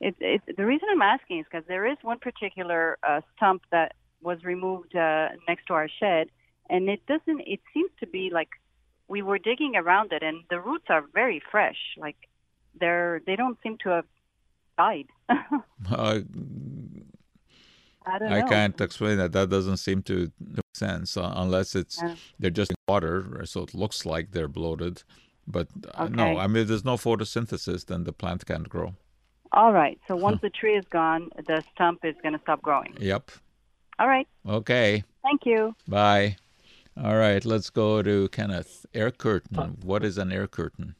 It, 0.00 0.14
it, 0.20 0.42
the 0.56 0.66
reason 0.66 0.88
I'm 0.92 1.02
asking 1.02 1.38
is 1.40 1.46
because 1.50 1.66
there 1.66 1.86
is 1.86 1.96
one 2.02 2.18
particular 2.18 2.98
uh, 3.02 3.22
stump 3.34 3.62
that 3.70 3.94
was 4.22 4.44
removed 4.44 4.94
uh, 4.94 5.28
next 5.48 5.66
to 5.66 5.74
our 5.74 5.88
shed, 5.88 6.28
and 6.68 6.88
it 6.88 7.04
doesn't. 7.06 7.40
It 7.46 7.60
seems 7.72 7.90
to 8.00 8.06
be 8.06 8.30
like 8.30 8.50
we 9.08 9.22
were 9.22 9.38
digging 9.38 9.74
around 9.74 10.12
it, 10.12 10.22
and 10.22 10.38
the 10.50 10.60
roots 10.60 10.86
are 10.90 11.04
very 11.14 11.40
fresh. 11.50 11.78
Like 11.96 12.16
they're 12.78 13.22
they 13.26 13.36
don't 13.36 13.58
seem 13.62 13.78
to 13.84 13.88
have 13.90 14.04
died. 14.76 15.08
Uh, 15.90 16.20
I 18.08 18.18
don't 18.18 18.32
I 18.32 18.40
know. 18.40 18.46
can't 18.46 18.80
explain 18.80 19.18
that. 19.18 19.32
That 19.32 19.50
doesn't 19.50 19.78
seem 19.78 20.02
to 20.04 20.30
make 20.40 20.64
sense 20.74 21.16
uh, 21.16 21.32
unless 21.36 21.74
it's 21.74 22.00
Yeah. 22.02 22.14
they're 22.38 22.50
just 22.50 22.70
in 22.70 22.76
water, 22.88 23.42
so 23.44 23.62
it 23.62 23.74
looks 23.74 24.06
like 24.06 24.30
they're 24.30 24.48
bloated. 24.48 25.02
But 25.46 25.68
uh, 25.94 26.08
no, 26.08 26.38
I 26.38 26.46
mean, 26.46 26.62
if 26.62 26.68
there's 26.68 26.84
no 26.84 26.96
photosynthesis, 26.96 27.86
then 27.86 28.04
the 28.04 28.12
plant 28.12 28.46
can't 28.46 28.68
grow. 28.68 28.94
All 29.52 29.72
right. 29.72 29.98
So 30.08 30.14
once 30.16 30.40
the 30.40 30.50
tree 30.50 30.76
is 30.76 30.84
gone, 30.90 31.30
the 31.46 31.62
stump 31.74 32.04
is 32.04 32.14
going 32.22 32.34
to 32.34 32.40
stop 32.40 32.62
growing. 32.62 32.96
Yep. 33.00 33.30
All 33.98 34.08
right. 34.08 34.28
Okay. 34.48 35.02
Thank 35.22 35.42
you. 35.44 35.74
Bye. 35.88 36.36
All 37.02 37.16
right, 37.16 37.44
let's 37.44 37.68
go 37.70 38.02
to 38.02 38.28
Kenneth. 38.30 38.86
Air 38.94 39.10
curtain. 39.10 39.76
What 39.82 40.02
is 40.04 40.16
an 40.16 40.32
air 40.32 40.46
curtain? 40.46 40.94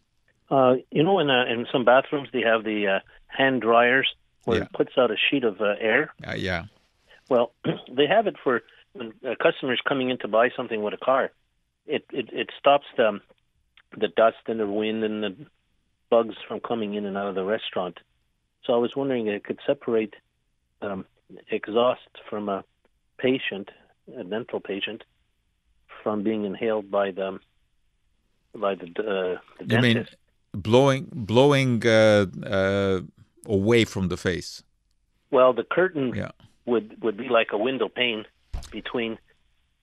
Uh, 0.50 0.74
you 0.90 1.02
know, 1.02 1.18
in 1.20 1.30
uh, 1.30 1.44
in 1.46 1.66
some 1.72 1.84
bathrooms 1.84 2.28
they 2.32 2.42
have 2.42 2.64
the 2.64 2.86
uh, 2.86 3.00
hand 3.36 3.60
dryers 3.62 4.08
where 4.44 4.58
Yeah. 4.58 4.64
it 4.64 4.72
puts 4.72 4.92
out 5.00 5.10
a 5.10 5.16
sheet 5.30 5.44
of 5.44 5.60
uh, 5.60 5.74
air. 5.90 6.02
Uh, 6.26 6.34
yeah. 6.48 6.62
Well, 7.28 7.46
they 7.98 8.06
have 8.06 8.26
it 8.26 8.36
for 8.42 8.62
when 8.92 9.12
uh, 9.26 9.34
customers 9.42 9.80
coming 9.90 10.10
in 10.10 10.18
to 10.18 10.28
buy 10.28 10.46
something 10.56 10.80
with 10.82 10.94
a 10.94 11.02
car. 11.10 11.30
It 11.86 12.04
it, 12.20 12.28
it 12.32 12.48
stops 12.60 12.86
the 12.96 13.20
the 14.02 14.08
dust 14.08 14.42
and 14.46 14.58
the 14.60 14.66
wind 14.66 15.04
and 15.04 15.22
the 15.24 15.32
bugs 16.10 16.36
from 16.46 16.58
coming 16.60 16.94
in 16.94 17.04
and 17.06 17.16
out 17.16 17.28
of 17.28 17.34
the 17.34 17.44
restaurant. 17.44 17.96
So 18.64 18.68
I 18.74 18.78
was 18.78 18.92
wondering 18.96 19.26
if 19.28 19.34
it 19.34 19.44
could 19.44 19.60
separate 19.66 20.14
um, 20.82 21.04
exhaust 21.50 22.10
from 22.28 22.48
a 22.48 22.64
patient, 23.18 23.68
a 24.20 24.24
dental 24.24 24.60
patient, 24.60 25.00
from 26.02 26.22
being 26.22 26.44
inhaled 26.44 26.90
by 26.90 27.10
the 27.10 27.28
by 28.54 28.74
the 28.80 28.86
uh, 28.86 29.38
the 29.64 29.74
You 29.74 29.80
mean 29.86 30.06
blowing 30.52 31.08
blowing 31.12 31.72
uh, 31.86 32.26
uh, 32.58 33.00
away 33.48 33.84
from 33.84 34.08
the 34.08 34.16
face? 34.16 34.62
Well, 35.30 35.52
the 35.52 35.64
curtain 35.64 36.12
Yeah. 36.14 36.30
would 36.66 37.02
would 37.02 37.16
be 37.16 37.28
like 37.28 37.48
a 37.52 37.58
window 37.58 37.88
pane 37.88 38.24
between. 38.70 39.18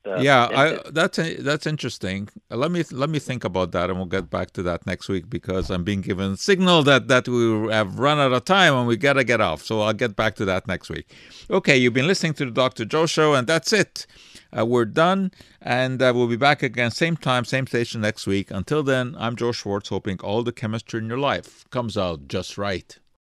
The 0.03 0.21
yeah, 0.21 0.49
I, 0.53 0.89
that's 0.91 1.17
that's 1.39 1.65
interesting. 1.65 2.27
Uh, 2.51 2.57
Let 2.57 2.71
me 2.71 2.83
let 2.91 3.09
me 3.09 3.19
think 3.19 3.45
about 3.45 3.71
that, 3.71 3.89
and 3.89 3.97
we'll 3.97 4.05
get 4.17 4.29
back 4.29 4.51
to 4.51 4.63
that 4.63 4.85
next 4.85 5.07
week 5.07 5.29
because 5.29 5.69
I'm 5.71 5.85
being 5.85 6.01
given 6.01 6.35
signal 6.35 6.83
that 6.83 7.07
that 7.07 7.25
we 7.29 7.71
have 7.71 7.99
run 7.99 8.19
out 8.19 8.33
of 8.33 8.43
time 8.43 8.73
and 8.73 8.85
we 8.85 8.97
gotta 8.97 9.23
get 9.23 9.39
off. 9.39 9.61
So 9.63 9.79
I'll 9.79 9.93
get 9.93 10.17
back 10.17 10.35
to 10.35 10.45
that 10.45 10.67
next 10.67 10.89
week. 10.89 11.09
Okay, 11.49 11.77
you've 11.77 11.93
been 11.93 12.07
listening 12.07 12.33
to 12.33 12.45
the 12.45 12.51
Dr. 12.51 12.83
Joe 12.83 13.05
Show, 13.05 13.33
and 13.33 13.47
that's 13.47 13.71
it. 13.71 14.05
Uh, 14.55 14.65
we're 14.65 14.85
done, 14.85 15.31
and 15.61 16.01
uh, 16.01 16.11
we'll 16.13 16.27
be 16.27 16.35
back 16.35 16.61
again, 16.61 16.91
same 16.91 17.15
time, 17.15 17.45
same 17.45 17.65
station 17.65 18.01
next 18.01 18.27
week. 18.27 18.51
Until 18.51 18.83
then, 18.83 19.15
I'm 19.17 19.35
Joe 19.38 19.51
Schwarcz, 19.51 19.88
hoping 19.88 20.19
all 20.19 20.43
the 20.43 20.51
chemistry 20.51 20.99
in 20.99 21.07
your 21.07 21.17
life 21.17 21.63
comes 21.71 21.97
out 21.97 22.27
just 22.27 22.57
right. 22.57 22.99